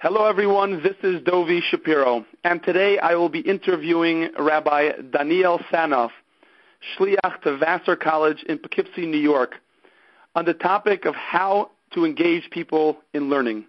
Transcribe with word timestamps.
Hello, 0.00 0.26
everyone. 0.26 0.80
This 0.80 0.94
is 1.02 1.20
Dovi 1.22 1.60
Shapiro, 1.60 2.24
and 2.44 2.62
today 2.62 3.00
I 3.00 3.16
will 3.16 3.28
be 3.28 3.40
interviewing 3.40 4.30
Rabbi 4.38 4.92
Daniel 5.12 5.58
Sanoff, 5.72 6.10
Shliach 6.96 7.42
to 7.42 7.58
Vassar 7.58 7.96
College 7.96 8.44
in 8.48 8.60
Poughkeepsie, 8.60 9.06
New 9.06 9.18
York, 9.18 9.56
on 10.36 10.44
the 10.44 10.54
topic 10.54 11.04
of 11.04 11.16
how 11.16 11.72
to 11.94 12.04
engage 12.04 12.48
people 12.50 12.98
in 13.12 13.28
learning. 13.28 13.64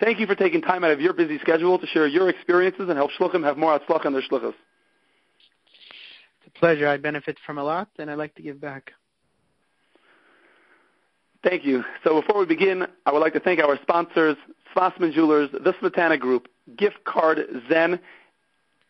Thank 0.00 0.18
you 0.18 0.26
for 0.26 0.34
taking 0.34 0.62
time 0.62 0.82
out 0.82 0.90
of 0.90 1.00
your 1.00 1.12
busy 1.12 1.38
schedule 1.38 1.78
to 1.78 1.86
share 1.86 2.08
your 2.08 2.28
experiences 2.28 2.88
and 2.88 2.96
help 2.96 3.12
shluchim 3.12 3.44
have 3.44 3.56
more 3.56 3.78
hatzlacha 3.78 4.06
on 4.06 4.14
their 4.14 4.22
shlichus. 4.22 4.54
It's 6.44 6.56
a 6.56 6.58
pleasure. 6.58 6.88
I 6.88 6.96
benefit 6.96 7.38
from 7.46 7.58
a 7.58 7.62
lot, 7.62 7.88
and 8.00 8.10
I 8.10 8.14
like 8.14 8.34
to 8.34 8.42
give 8.42 8.60
back. 8.60 8.90
Thank 11.48 11.64
you. 11.64 11.84
So 12.02 12.20
before 12.20 12.40
we 12.40 12.46
begin, 12.46 12.88
I 13.06 13.12
would 13.12 13.20
like 13.20 13.34
to 13.34 13.38
thank 13.38 13.60
our 13.60 13.78
sponsors, 13.80 14.36
Swassman 14.74 15.12
Jewelers, 15.12 15.48
The 15.52 15.74
Smetana 15.74 16.18
Group, 16.18 16.48
Gift 16.76 17.04
Card 17.04 17.38
Zen, 17.68 18.00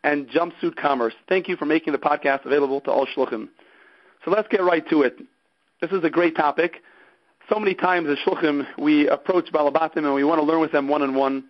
and 0.03 0.27
Jumpsuit 0.27 0.75
Commerce. 0.75 1.13
Thank 1.29 1.49
you 1.49 1.57
for 1.57 1.67
making 1.67 1.93
the 1.93 1.99
podcast 1.99 2.47
available 2.47 2.81
to 2.81 2.91
all 2.91 3.07
shluchim. 3.07 3.51
So 4.25 4.31
let's 4.31 4.49
get 4.49 4.63
right 4.63 4.89
to 4.89 5.03
it. 5.03 5.19
This 5.83 5.91
is 5.91 6.03
a 6.03 6.09
great 6.09 6.35
topic. 6.35 6.83
So 7.51 7.59
many 7.61 7.75
times 7.75 8.09
as 8.09 8.17
shluchim, 8.27 8.67
we 8.79 9.07
approach 9.07 9.53
balabatim 9.53 9.99
and 9.99 10.15
we 10.15 10.25
want 10.25 10.41
to 10.41 10.47
learn 10.47 10.61
with 10.61 10.73
them 10.73 10.89
one-on-one, 10.89 11.45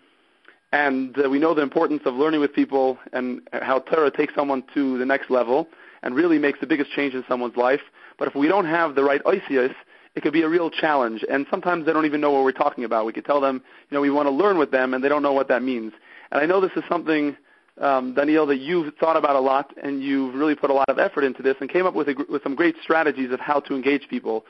and 0.73 1.17
uh, 1.25 1.31
we 1.31 1.39
know 1.39 1.55
the 1.55 1.63
importance 1.63 2.03
of 2.05 2.15
learning 2.15 2.41
with 2.41 2.53
people 2.53 2.99
and 3.13 3.43
how 3.53 3.79
Torah 3.79 4.11
takes 4.11 4.35
someone 4.35 4.65
to 4.75 4.99
the 4.99 5.07
next 5.07 5.31
level 5.31 5.69
and 6.03 6.17
really 6.17 6.41
makes 6.41 6.59
the 6.59 6.67
biggest 6.67 6.91
change 6.91 7.15
in 7.15 7.25
someone's 7.29 7.57
life. 7.57 7.83
But 8.19 8.27
if 8.27 8.35
we 8.35 8.49
don't 8.49 8.67
have 8.67 8.97
the 8.97 9.05
right 9.05 9.23
oisias, 9.23 9.73
it 10.17 10.23
could 10.23 10.33
be 10.33 10.43
a 10.43 10.49
real 10.49 10.71
challenge. 10.71 11.25
And 11.31 11.47
sometimes 11.51 11.85
they 11.85 11.93
don't 11.93 12.07
even 12.07 12.23
know 12.23 12.33
what 12.33 12.43
we're 12.43 12.53
talking 12.53 12.85
about. 12.85 13.05
We 13.05 13.13
could 13.13 13.27
tell 13.27 13.41
them, 13.41 13.63
you 13.91 13.95
know, 13.95 14.01
we 14.01 14.11
want 14.11 14.27
to 14.27 14.31
learn 14.31 14.57
with 14.57 14.71
them, 14.71 14.95
and 14.95 15.05
they 15.05 15.11
don't 15.11 15.23
know 15.23 15.35
what 15.35 15.47
that 15.49 15.63
means. 15.63 15.93
And 16.33 16.41
I 16.41 16.47
know 16.47 16.61
this 16.61 16.73
is 16.75 16.83
something, 16.89 17.37
um, 17.81 18.15
Daniel, 18.15 18.47
that 18.47 18.57
you've 18.57 18.95
thought 18.95 19.17
about 19.17 19.37
a 19.37 19.41
lot, 19.41 19.73
and 19.81 20.03
you've 20.03 20.35
really 20.35 20.55
put 20.55 20.71
a 20.71 20.73
lot 20.73 20.89
of 20.89 20.99
effort 20.99 21.23
into 21.23 21.43
this, 21.43 21.55
and 21.61 21.69
came 21.69 21.85
up 21.85 21.95
with, 21.95 22.09
a, 22.09 22.15
with 22.31 22.43
some 22.43 22.55
great 22.55 22.77
strategies 22.83 23.31
of 23.31 23.41
how 23.41 23.61
to 23.61 23.77
engage 23.77 24.09
people. 24.09 24.47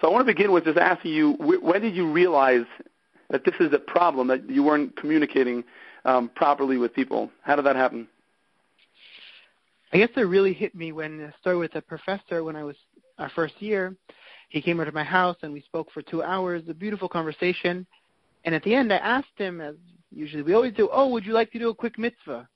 So 0.00 0.08
I 0.08 0.10
want 0.10 0.26
to 0.26 0.32
begin 0.34 0.50
with 0.50 0.64
just 0.64 0.78
asking 0.78 1.12
you, 1.12 1.34
when 1.38 1.80
did 1.80 1.94
you 1.94 2.10
realize 2.10 2.66
that 3.30 3.44
this 3.44 3.54
is 3.60 3.72
a 3.72 3.78
problem, 3.78 4.26
that 4.28 4.50
you 4.50 4.64
weren't 4.64 4.96
communicating 4.96 5.62
um, 6.04 6.28
properly 6.34 6.76
with 6.76 6.92
people? 6.92 7.30
How 7.42 7.54
did 7.54 7.66
that 7.66 7.76
happen? 7.76 8.08
I 9.92 9.98
guess 9.98 10.10
it 10.16 10.22
really 10.22 10.52
hit 10.52 10.74
me 10.74 10.90
when 10.90 11.24
I 11.24 11.32
started 11.40 11.60
with 11.60 11.76
a 11.76 11.82
professor 11.82 12.42
when 12.42 12.56
I 12.56 12.64
was 12.64 12.74
our 13.16 13.30
first 13.30 13.62
year 13.62 13.94
he 14.48 14.62
came 14.62 14.78
over 14.78 14.90
to 14.90 14.94
my 14.94 15.04
house 15.04 15.36
and 15.42 15.52
we 15.52 15.60
spoke 15.62 15.90
for 15.92 16.02
two 16.02 16.22
hours, 16.22 16.62
a 16.68 16.74
beautiful 16.74 17.08
conversation. 17.08 17.86
And 18.44 18.54
at 18.54 18.62
the 18.62 18.74
end, 18.74 18.92
I 18.92 18.96
asked 18.96 19.36
him, 19.36 19.60
as 19.60 19.74
usually 20.10 20.42
we 20.42 20.54
always 20.54 20.74
do, 20.74 20.88
oh, 20.92 21.08
would 21.08 21.24
you 21.24 21.32
like 21.32 21.50
to 21.52 21.58
do 21.58 21.70
a 21.70 21.74
quick 21.74 21.98
mitzvah? 21.98 22.48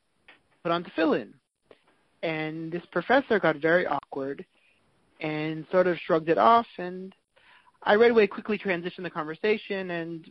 Put 0.63 0.73
on 0.73 0.85
tefillin. 0.85 1.33
And 2.23 2.71
this 2.71 2.83
professor 2.93 3.39
got 3.39 3.57
very 3.57 3.87
awkward 3.87 4.45
and 5.21 5.67
sort 5.71 5.87
of 5.87 5.97
shrugged 5.99 6.29
it 6.29 6.39
off. 6.39 6.67
And 6.79 7.15
I 7.83 7.95
right 7.97 8.11
away 8.11 8.27
quickly 8.27 8.59
transitioned 8.59 9.05
the 9.05 9.11
conversation 9.11 9.91
and 9.93 10.31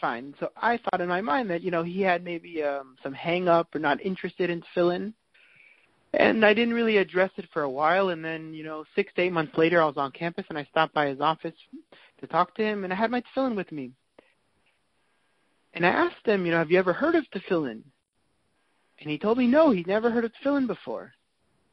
fine. 0.00 0.34
So 0.40 0.50
I 0.56 0.78
thought 0.78 1.00
in 1.00 1.08
my 1.08 1.20
mind 1.20 1.50
that, 1.50 1.62
you 1.62 1.70
know, 1.70 1.82
he 1.82 2.00
had 2.02 2.24
maybe 2.24 2.62
um, 2.62 2.96
some 3.02 3.12
hang 3.12 3.48
up 3.48 3.74
or 3.74 3.78
not 3.78 4.00
interested 4.00 4.50
in 4.50 4.62
tefillin. 4.62 5.12
And 6.12 6.44
I 6.44 6.54
didn't 6.54 6.74
really 6.74 6.96
address 6.96 7.30
it 7.36 7.46
for 7.52 7.62
a 7.62 7.70
while. 7.70 8.08
And 8.10 8.24
then, 8.24 8.54
you 8.54 8.64
know, 8.64 8.84
six 8.94 9.12
to 9.14 9.22
eight 9.22 9.32
months 9.32 9.56
later, 9.56 9.82
I 9.82 9.86
was 9.86 9.96
on 9.96 10.12
campus 10.12 10.46
and 10.48 10.58
I 10.58 10.64
stopped 10.70 10.94
by 10.94 11.08
his 11.08 11.20
office 11.20 11.54
to 12.20 12.26
talk 12.26 12.54
to 12.54 12.62
him, 12.62 12.84
and 12.84 12.92
I 12.92 12.96
had 12.96 13.10
my 13.10 13.22
tefillin 13.22 13.56
with 13.56 13.70
me. 13.70 13.92
And 15.74 15.84
I 15.84 15.90
asked 15.90 16.24
him, 16.24 16.46
you 16.46 16.52
know, 16.52 16.58
have 16.58 16.70
you 16.70 16.78
ever 16.78 16.94
heard 16.94 17.14
of 17.14 17.24
tefillin? 17.30 17.82
And 19.00 19.10
he 19.10 19.18
told 19.18 19.36
me 19.36 19.46
no, 19.46 19.70
he'd 19.70 19.86
never 19.86 20.10
heard 20.10 20.24
of 20.24 20.32
tefillin 20.42 20.66
before. 20.66 21.12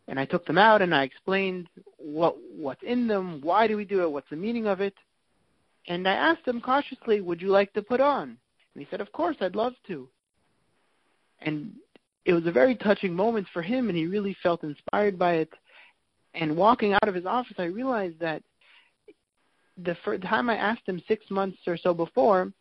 And 0.10 0.20
I 0.20 0.26
took 0.26 0.46
them 0.46 0.58
out 0.58 0.82
and 0.82 0.94
I 0.94 1.04
explained 1.04 1.68
what 1.98 2.36
what's 2.54 2.84
in 2.84 3.08
them, 3.08 3.40
why 3.42 3.68
do 3.68 3.78
we 3.78 3.86
do 3.86 4.04
it, 4.04 4.12
what's 4.12 4.30
the 4.30 4.36
meaning 4.36 4.68
of 4.68 4.82
it. 4.82 4.94
And 5.88 6.06
I 6.08 6.14
asked 6.14 6.46
him 6.46 6.60
cautiously, 6.60 7.22
would 7.22 7.42
you 7.42 7.48
like 7.48 7.72
to 7.74 7.82
put 7.82 8.02
on? 8.02 8.38
And 8.76 8.84
he 8.84 8.88
said, 8.92 9.00
of 9.00 9.12
course, 9.14 9.38
I'd 9.40 9.56
love 9.56 9.74
to. 9.88 10.10
And 11.40 11.74
it 12.26 12.34
was 12.34 12.46
a 12.46 12.52
very 12.52 12.76
touching 12.76 13.14
moment 13.14 13.48
for 13.54 13.62
him, 13.62 13.90
and 13.90 13.98
he 13.98 14.08
really 14.08 14.36
felt 14.42 14.64
inspired 14.64 15.20
by 15.20 15.36
it. 15.36 15.50
And 16.34 16.56
walking 16.56 16.94
out 16.94 17.08
of 17.08 17.16
his 17.16 17.26
office, 17.26 17.56
I 17.58 17.66
realized 17.66 18.20
that 18.20 18.42
the 19.78 19.96
first 20.06 20.24
time 20.24 20.50
I 20.50 20.56
asked 20.56 20.88
him 20.88 21.02
six 21.08 21.30
months 21.30 21.58
or 21.68 21.78
so 21.78 21.94
before, 21.94 22.52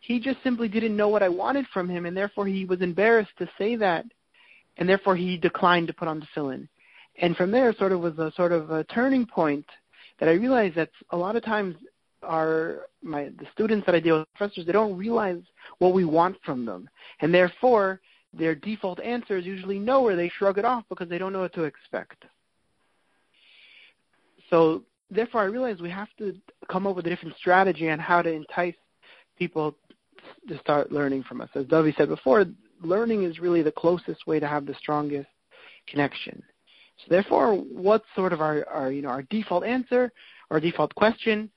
he 0.00 0.20
just 0.20 0.42
simply 0.42 0.68
didn't 0.68 0.96
know 0.96 1.08
what 1.08 1.22
I 1.22 1.28
wanted 1.28 1.66
from 1.72 1.88
him, 1.88 2.06
and 2.06 2.16
therefore 2.16 2.46
he 2.46 2.64
was 2.64 2.82
embarrassed 2.82 3.32
to 3.38 3.48
say 3.58 3.76
that, 3.76 4.04
and 4.76 4.88
therefore 4.88 5.16
he 5.16 5.36
declined 5.36 5.86
to 5.88 5.94
put 5.94 6.08
on 6.08 6.20
the 6.20 6.26
tefillin. 6.26 6.68
And 7.20 7.36
from 7.36 7.50
there, 7.50 7.74
sort 7.74 7.92
of 7.92 8.00
was 8.00 8.18
a 8.18 8.32
sort 8.36 8.52
of 8.52 8.70
a 8.70 8.84
turning 8.84 9.24
point 9.26 9.66
that 10.20 10.28
I 10.28 10.32
realized 10.32 10.76
that 10.76 10.90
a 11.10 11.16
lot 11.16 11.36
of 11.36 11.44
times 11.44 11.76
our 12.22 12.86
my 13.02 13.24
the 13.24 13.46
students 13.52 13.86
that 13.86 13.94
I 13.94 14.00
deal 14.00 14.20
with, 14.20 14.28
professors, 14.34 14.66
they 14.66 14.72
don't 14.72 14.96
realize 14.96 15.40
what 15.78 15.94
we 15.94 16.04
want 16.04 16.36
from 16.44 16.64
them, 16.64 16.88
and 17.20 17.32
therefore 17.32 18.00
their 18.38 18.54
default 18.54 19.00
answer 19.00 19.36
is 19.36 19.44
usually 19.44 19.78
no, 19.78 20.02
or 20.02 20.16
they 20.16 20.28
shrug 20.28 20.58
it 20.58 20.64
off 20.64 20.84
because 20.88 21.08
they 21.08 21.18
don't 21.18 21.32
know 21.32 21.40
what 21.40 21.54
to 21.54 21.64
expect. 21.64 22.24
So 24.50 24.82
therefore, 25.10 25.42
I 25.42 25.44
realize 25.44 25.80
we 25.80 25.90
have 25.90 26.08
to 26.18 26.34
come 26.70 26.86
up 26.86 26.96
with 26.96 27.06
a 27.06 27.10
different 27.10 27.36
strategy 27.36 27.88
on 27.90 27.98
how 27.98 28.22
to 28.22 28.30
entice 28.30 28.74
people 29.38 29.76
to 30.48 30.58
start 30.58 30.92
learning 30.92 31.24
from 31.24 31.40
us. 31.40 31.48
As 31.54 31.64
Dovi 31.66 31.96
said 31.96 32.08
before, 32.08 32.44
learning 32.82 33.24
is 33.24 33.38
really 33.38 33.62
the 33.62 33.72
closest 33.72 34.26
way 34.26 34.40
to 34.40 34.48
have 34.48 34.66
the 34.66 34.74
strongest 34.74 35.28
connection. 35.88 36.42
So 36.98 37.04
therefore, 37.10 37.56
what's 37.56 38.04
sort 38.14 38.32
of 38.32 38.40
our, 38.40 38.66
our 38.68 38.92
you 38.92 39.02
know 39.02 39.08
our 39.08 39.22
default 39.22 39.64
answer, 39.64 40.12
our 40.50 40.60
default 40.60 40.94
question? 40.94 41.50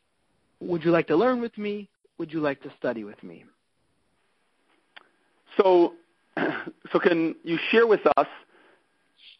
Would 0.60 0.84
you 0.84 0.92
like 0.92 1.08
to 1.08 1.16
learn 1.16 1.40
with 1.40 1.58
me? 1.58 1.90
Would 2.18 2.34
you 2.34 2.40
like 2.40 2.62
to 2.64 2.74
study 2.80 3.04
with 3.04 3.22
me? 3.22 3.46
So 5.58 5.94
so 6.92 7.00
can 7.00 7.36
you 7.44 7.58
share 7.72 7.88
with 7.88 8.02
us 8.18 8.28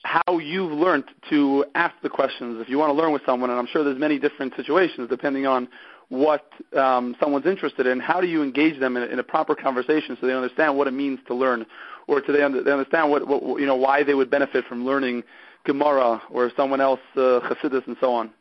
how 0.04 0.40
you've 0.40 0.72
learned 0.72 1.06
to 1.30 1.66
ask 1.76 1.96
the 2.02 2.10
questions? 2.10 2.62
If 2.62 2.70
you 2.70 2.78
want 2.78 2.90
to 2.92 2.94
learn 2.94 3.12
with 3.12 3.22
someone 3.26 3.50
and 3.50 3.60
i'm 3.60 3.68
sure 3.68 3.84
there's 3.84 4.00
many 4.00 4.20
different 4.20 4.54
situations 4.56 5.10
depending 5.10 5.46
on 5.46 5.68
what 6.10 6.46
um, 6.78 7.16
someone's 7.20 7.46
interested 7.46 7.86
in 7.86 8.00
how 8.00 8.22
do 8.22 8.28
you 8.28 8.42
engage 8.42 8.80
them 8.80 8.96
in 8.96 9.04
a, 9.04 9.06
in 9.08 9.20
a 9.20 9.24
proper 9.24 9.56
conversation 9.56 10.18
so 10.20 10.28
they 10.28 10.34
understand 10.34 10.78
what 10.78 10.88
it 10.88 10.92
means 10.92 11.20
to 11.28 11.34
learn? 11.34 11.66
Or 12.08 12.22
do 12.22 12.32
they, 12.32 12.42
under, 12.42 12.64
they 12.64 12.72
understand 12.72 13.12
what, 13.12 13.28
what 13.28 13.60
you 13.60 13.66
know 13.66 13.76
why 13.76 14.04
they 14.04 14.14
would 14.14 14.30
benefit 14.30 14.66
from 14.66 14.86
learning 14.86 15.24
gemara 15.66 16.22
or 16.32 16.52
someone 16.56 16.80
else 16.80 17.02
uh, 17.18 17.42
chassidus 17.42 17.86
and 17.88 17.98
so 18.00 18.14
on? 18.14 18.32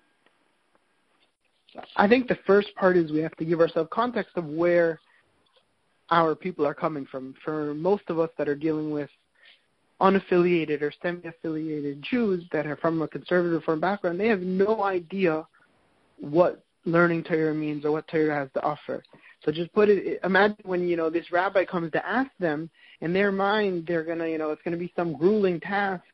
I 1.97 2.09
think 2.09 2.29
the 2.29 2.39
first 2.47 2.75
part 2.77 2.97
is 2.97 3.11
we 3.11 3.21
have 3.21 3.37
to 3.37 3.45
give 3.45 3.61
ourselves 3.61 3.91
context 3.93 4.37
of 4.37 4.47
where 4.47 5.01
our 6.11 6.35
people 6.35 6.67
are 6.67 6.75
coming 6.75 7.07
from. 7.07 7.35
For 7.45 7.75
most 7.75 8.05
of 8.09 8.19
us 8.19 8.31
that 8.39 8.49
are 8.49 8.55
dealing 8.55 8.91
with 8.91 9.11
unaffiliated 10.01 10.83
or 10.83 10.93
semi-affiliated 11.03 12.03
Jews 12.03 12.45
that 12.53 12.67
are 12.67 12.77
from 12.77 13.01
a 13.03 13.09
conservative 13.09 13.55
reform 13.55 13.81
background, 13.81 14.21
they 14.21 14.29
have 14.29 14.41
no 14.41 14.83
idea 14.83 15.47
what 16.19 16.63
learning 16.85 17.25
Torah 17.25 17.55
means 17.55 17.85
or 17.85 17.93
what 17.93 18.07
Torah 18.09 18.35
has 18.35 18.49
to 18.55 18.63
offer. 18.63 19.03
So 19.45 19.53
just 19.53 19.73
put 19.73 19.89
it. 19.89 20.21
Imagine 20.25 20.57
when 20.65 20.89
you 20.89 20.97
know 20.97 21.11
this 21.11 21.31
rabbi 21.33 21.65
comes 21.65 21.93
to 21.93 22.07
ask 22.07 22.31
them, 22.39 22.71
in 23.01 23.13
their 23.13 23.33
mind 23.33 23.87
they're 23.87 24.05
gonna, 24.05 24.27
you 24.29 24.39
know, 24.39 24.51
it's 24.51 24.63
gonna 24.63 24.77
be 24.77 24.93
some 24.97 25.17
grueling 25.17 25.61
task 25.61 26.05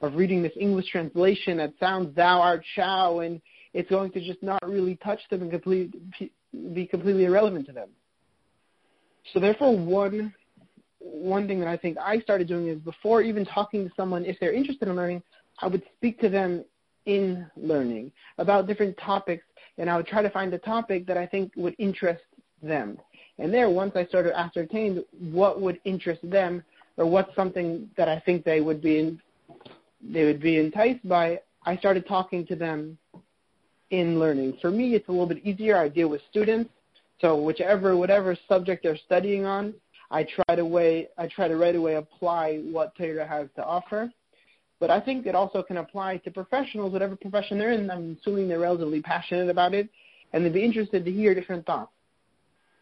of 0.00 0.14
reading 0.14 0.42
this 0.42 0.52
English 0.58 0.90
translation 0.90 1.58
that 1.58 1.72
sounds 1.78 2.14
"Thou 2.16 2.40
art 2.40 2.64
Shao," 2.74 3.20
and 3.20 3.40
it's 3.72 3.88
going 3.88 4.10
to 4.12 4.20
just 4.20 4.42
not 4.42 4.62
really 4.66 4.96
touch 4.96 5.20
them 5.30 5.42
and 5.42 5.50
complete, 5.50 5.94
be 6.74 6.86
completely 6.86 7.24
irrelevant 7.24 7.66
to 7.66 7.72
them. 7.72 7.88
So 9.32 9.40
therefore, 9.40 9.76
one 9.76 10.34
one 10.98 11.48
thing 11.48 11.58
that 11.58 11.68
I 11.68 11.76
think 11.76 11.98
I 11.98 12.20
started 12.20 12.46
doing 12.48 12.68
is 12.68 12.78
before 12.78 13.22
even 13.22 13.44
talking 13.44 13.88
to 13.88 13.94
someone, 13.96 14.24
if 14.24 14.38
they're 14.40 14.52
interested 14.52 14.88
in 14.88 14.94
learning, 14.96 15.22
I 15.60 15.66
would 15.66 15.82
speak 15.96 16.20
to 16.20 16.28
them 16.28 16.64
in 17.06 17.46
learning 17.56 18.12
about 18.38 18.66
different 18.66 18.96
topics, 18.98 19.44
and 19.78 19.90
I 19.90 19.96
would 19.96 20.06
try 20.06 20.22
to 20.22 20.30
find 20.30 20.54
a 20.54 20.58
topic 20.58 21.06
that 21.06 21.16
I 21.16 21.26
think 21.26 21.52
would 21.56 21.74
interest 21.78 22.22
them. 22.62 22.98
And 23.38 23.52
there, 23.52 23.68
once 23.68 23.92
I 23.96 24.06
sort 24.06 24.26
of 24.26 24.32
ascertained 24.32 25.04
what 25.18 25.60
would 25.60 25.80
interest 25.84 26.20
them, 26.22 26.62
or 26.96 27.06
what's 27.06 27.34
something 27.34 27.88
that 27.96 28.08
I 28.08 28.20
think 28.20 28.44
they 28.44 28.60
would 28.60 28.80
be 28.80 28.98
in, 28.98 29.20
they 30.00 30.24
would 30.24 30.40
be 30.40 30.58
enticed 30.58 31.06
by, 31.08 31.40
I 31.64 31.76
started 31.76 32.06
talking 32.06 32.46
to 32.46 32.56
them 32.56 32.98
in 33.90 34.18
learning. 34.18 34.58
For 34.60 34.70
me, 34.70 34.94
it's 34.94 35.08
a 35.08 35.10
little 35.10 35.26
bit 35.26 35.44
easier. 35.44 35.76
I 35.76 35.88
deal 35.88 36.08
with 36.08 36.20
students, 36.30 36.70
so 37.22 37.40
whichever 37.40 37.96
whatever 37.96 38.36
subject 38.48 38.82
they're 38.82 38.98
studying 38.98 39.46
on, 39.46 39.72
I 40.10 40.24
try 40.24 40.56
to 40.56 40.66
way 40.66 41.08
I 41.16 41.26
try 41.28 41.48
to 41.48 41.56
right 41.56 41.74
away 41.74 41.94
apply 41.94 42.58
what 42.58 42.94
Torah 42.96 43.26
has 43.26 43.48
to 43.56 43.64
offer. 43.64 44.10
But 44.78 44.90
I 44.90 45.00
think 45.00 45.26
it 45.26 45.36
also 45.36 45.62
can 45.62 45.76
apply 45.76 46.18
to 46.18 46.30
professionals, 46.30 46.92
whatever 46.92 47.14
profession 47.14 47.56
they're 47.56 47.72
in. 47.72 47.88
I'm 47.88 48.18
assuming 48.20 48.48
they're 48.48 48.58
relatively 48.58 49.00
passionate 49.00 49.48
about 49.48 49.72
it, 49.74 49.88
and 50.32 50.44
they'd 50.44 50.52
be 50.52 50.64
interested 50.64 51.04
to 51.04 51.12
hear 51.12 51.34
different 51.34 51.64
thoughts. 51.64 51.92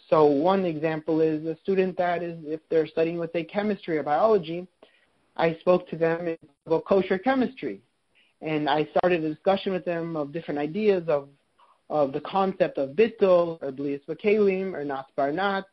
So 0.08 0.24
one 0.24 0.64
example 0.64 1.20
is 1.20 1.44
a 1.44 1.58
student 1.62 1.98
that 1.98 2.22
is, 2.22 2.38
if 2.46 2.60
they're 2.70 2.86
studying, 2.86 3.18
let's 3.18 3.34
say, 3.34 3.44
chemistry 3.44 3.98
or 3.98 4.02
biology, 4.02 4.66
I 5.36 5.56
spoke 5.60 5.88
to 5.90 5.96
them 5.96 6.36
about 6.66 6.86
kosher 6.86 7.18
chemistry. 7.18 7.82
And 8.40 8.68
I 8.68 8.88
started 8.96 9.22
a 9.22 9.28
discussion 9.28 9.72
with 9.72 9.84
them 9.84 10.16
of 10.16 10.32
different 10.32 10.58
ideas 10.58 11.04
of, 11.06 11.28
of 11.90 12.12
the 12.12 12.20
concept 12.20 12.78
of 12.78 12.90
bittul, 12.90 13.58
or 13.60 13.72
blias 13.72 14.00
vakalim, 14.08 14.72
or 14.74 14.84
nas 14.84 15.04
barnat, 15.18 15.64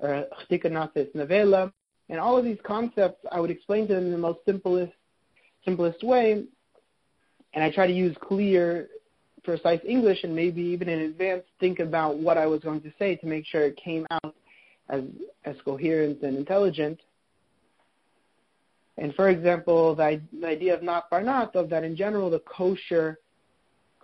or 0.00 0.26
chtika 0.50 0.66
nasis 0.66 1.08
nevela. 1.14 1.72
And 2.08 2.18
all 2.18 2.36
of 2.36 2.44
these 2.44 2.58
concepts 2.64 3.24
I 3.30 3.40
would 3.40 3.50
explain 3.50 3.86
to 3.86 3.94
them 3.94 4.06
in 4.06 4.12
the 4.12 4.18
most 4.18 4.40
simplest, 4.44 4.92
simplest 5.64 6.02
way. 6.02 6.44
And 7.54 7.64
I 7.64 7.70
try 7.70 7.86
to 7.86 7.92
use 7.92 8.16
clear 8.20 8.88
precise 9.44 9.80
English 9.86 10.24
and 10.24 10.34
maybe 10.34 10.60
even 10.60 10.88
in 10.88 11.00
advance 11.00 11.44
think 11.60 11.78
about 11.78 12.18
what 12.18 12.36
I 12.36 12.46
was 12.46 12.60
going 12.60 12.82
to 12.82 12.92
say 12.98 13.16
to 13.16 13.26
make 13.26 13.46
sure 13.46 13.62
it 13.62 13.76
came 13.76 14.06
out 14.10 14.34
as 14.88 15.02
as 15.44 15.56
coherent 15.64 16.20
and 16.22 16.36
intelligent. 16.36 17.00
And 18.98 19.14
for 19.14 19.30
example, 19.30 19.94
the, 19.94 20.20
the 20.40 20.46
idea 20.46 20.74
of 20.74 20.82
not 20.82 21.10
barnat, 21.10 21.54
of 21.54 21.70
that 21.70 21.84
in 21.84 21.96
general, 21.96 22.28
the 22.28 22.40
kosher 22.40 23.18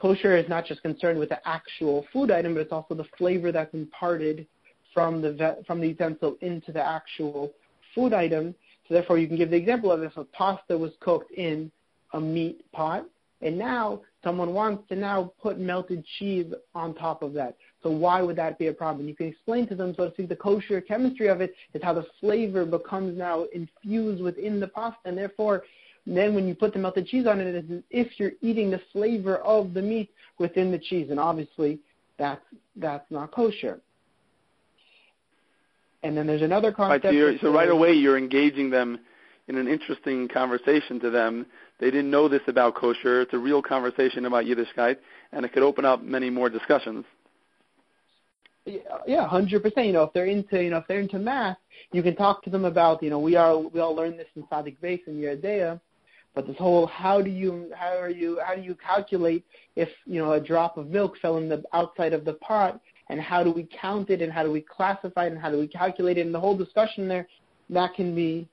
kosher 0.01 0.37
is 0.37 0.49
not 0.49 0.67
just 0.67 0.83
concerned 0.83 1.19
with 1.19 1.31
the 1.31 1.49
actual 1.49 2.07
food 2.13 2.31
item, 2.31 2.55
but 2.55 2.61
it's 2.61 2.73
also 2.73 2.95
the 2.95 3.07
flavor 3.19 3.53
that's 3.53 3.73
imparted 3.75 4.47
from 4.93 5.21
the 5.21 5.63
from 5.67 5.81
the 5.81 5.89
utensil 5.89 6.37
into 6.41 6.73
the 6.73 6.85
actual 6.85 7.53
food 7.95 8.13
item. 8.13 8.55
So 8.89 8.95
therefore, 8.95 9.19
you 9.19 9.27
can 9.27 9.37
give 9.37 9.51
the 9.51 9.57
example 9.57 9.91
of 9.91 10.03
if 10.03 10.17
a 10.17 10.25
pasta 10.25 10.77
was 10.79 10.93
cooked 11.01 11.33
in 11.33 11.71
a 12.13 12.21
meat 12.21 12.65
pot, 12.73 13.05
and 13.43 13.59
now 13.59 14.01
someone 14.23 14.55
wants 14.55 14.89
to 14.89 14.97
now 14.97 15.33
put 15.43 15.59
melted 15.59 16.05
cheese 16.19 16.53
on 16.75 16.95
top 16.95 17.23
of 17.23 17.33
that. 17.35 17.57
So 17.83 17.91
why 17.91 18.23
would 18.23 18.37
that 18.37 18.59
be 18.59 18.69
a 18.69 18.73
problem? 18.73 19.09
You 19.09 19.15
can 19.15 19.27
explain 19.27 19.67
to 19.69 19.75
them, 19.75 19.95
so 19.97 20.07
to 20.09 20.13
speak, 20.13 20.29
the 20.29 20.37
kosher 20.37 20.81
chemistry 20.81 21.29
of 21.29 21.41
it 21.41 21.55
is 21.75 21.83
how 21.83 21.95
the 21.95 22.07
flavor 22.21 22.65
becomes 22.65 23.17
now 23.17 23.47
infused 23.53 24.23
within 24.23 24.61
the 24.61 24.69
pasta, 24.69 24.99
and 25.05 25.19
therefore, 25.19 25.65
then 26.07 26.35
when 26.35 26.47
you 26.47 26.55
put 26.55 26.73
the 26.73 26.79
melted 26.79 27.07
cheese 27.07 27.27
on 27.27 27.41
it, 27.41 27.47
it's 27.47 27.71
as 27.71 27.83
if 27.91 28.19
you're 28.19 28.33
eating 28.41 28.71
the 28.71 28.81
flavor 28.93 29.39
of 29.39 29.75
the 29.75 29.83
meat 29.83 30.11
within 30.39 30.71
the 30.71 30.79
cheese, 30.79 31.09
and 31.11 31.19
obviously, 31.19 31.81
that's 32.19 32.43
that's 32.77 33.11
not 33.11 33.33
kosher. 33.33 33.81
And 36.03 36.17
then 36.17 36.27
there's 36.27 36.43
another 36.43 36.71
concept. 36.73 37.05
Right, 37.05 37.39
so, 37.41 37.49
so 37.49 37.53
right 37.53 37.69
away, 37.69 37.93
you're 37.93 38.19
engaging 38.19 38.71
them 38.71 39.01
in 39.49 39.57
an 39.57 39.67
interesting 39.67 40.29
conversation 40.29 41.01
to 41.01 41.11
them 41.11 41.47
they 41.79 41.91
didn't 41.91 42.11
know 42.11 42.29
this 42.29 42.43
about 42.47 42.75
kosher. 42.75 43.23
It's 43.23 43.35
a 43.35 43.39
real 43.39 43.63
conversation 43.63 44.25
about 44.25 44.45
Yiddishkeit, 44.45 44.97
and 45.33 45.45
it 45.45 45.53
could 45.53 45.63
open 45.63 45.85
up 45.85 46.03
many 46.03 46.31
more 46.31 46.49
discussions. 46.49 47.05
Yeah, 49.07 49.29
hundred 49.29 49.63
percent. 49.63 49.87
You 49.87 49.93
know, 49.93 50.03
if 50.05 50.13
they're 50.13 50.27
into, 50.27 50.63
you 50.63 50.71
know, 50.71 50.79
if 50.79 50.87
they're 50.89 51.01
into 51.01 51.19
math, 51.19 51.59
you 51.93 52.03
can 52.03 52.17
talk 52.17 52.43
to 52.45 52.51
them 52.51 52.65
about, 52.65 53.03
you 53.03 53.11
know, 53.11 53.21
we 53.21 53.37
are 53.37 53.57
we 53.57 53.79
all 53.79 53.95
learn 53.95 54.17
this 54.17 54.27
in 54.35 54.45
Sadik 54.51 54.81
Base 54.81 55.03
and 55.07 55.23
Yoreh 55.23 55.41
De'ah, 55.41 55.81
but 56.37 56.47
this 56.47 56.57
whole 56.59 56.87
how 56.87 57.21
do 57.21 57.31
you 57.31 57.73
how 57.75 57.99
are 57.99 58.11
you 58.11 58.39
how 58.47 58.55
do 58.55 58.63
you 58.63 58.77
calculate 58.77 59.45
if 59.75 59.89
you 60.05 60.23
know 60.23 60.35
a 60.35 60.41
drop 60.41 60.77
of 60.77 60.89
milk 60.89 61.15
fell 61.21 61.39
in 61.39 61.49
the 61.49 61.65
outside 61.73 62.13
of 62.13 62.25
the 62.25 62.35
pot 62.35 62.81
and 63.09 63.21
how 63.21 63.43
do 63.43 63.51
we 63.51 63.69
count 63.81 64.11
it 64.11 64.23
and 64.23 64.33
how 64.33 64.45
do 64.45 64.53
we 64.53 64.61
classify 64.61 65.25
it 65.25 65.33
and 65.33 65.41
how 65.41 65.51
do 65.51 65.59
we 65.59 65.67
calculate 65.67 66.19
it 66.19 66.27
and 66.27 66.35
the 66.35 66.41
whole 66.41 66.57
discussion 66.57 67.09
there 67.09 67.27
that 67.69 67.93
can 67.95 68.15
be 68.15 68.49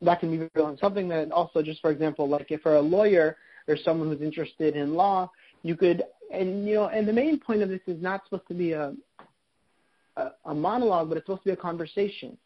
that 0.00 0.20
can 0.20 0.30
be 0.30 0.48
real. 0.54 0.76
Something 0.80 1.08
that 1.08 1.32
also, 1.32 1.62
just 1.62 1.80
for 1.80 1.90
example, 1.90 2.28
like 2.28 2.50
if 2.50 2.60
you're 2.64 2.76
a 2.76 2.80
lawyer 2.80 3.36
or 3.66 3.76
someone 3.76 4.08
who's 4.08 4.22
interested 4.22 4.76
in 4.76 4.94
law, 4.94 5.30
you 5.62 5.76
could, 5.76 6.04
and 6.32 6.66
you 6.66 6.76
know, 6.76 6.88
and 6.88 7.06
the 7.06 7.12
main 7.12 7.38
point 7.38 7.62
of 7.62 7.68
this 7.68 7.80
is 7.86 8.00
not 8.00 8.22
supposed 8.24 8.46
to 8.48 8.54
be 8.54 8.72
a 8.72 8.94
a, 10.16 10.30
a 10.46 10.54
monologue, 10.54 11.08
but 11.08 11.16
it's 11.16 11.26
supposed 11.26 11.42
to 11.42 11.50
be 11.50 11.52
a 11.52 11.56
conversation. 11.56 12.36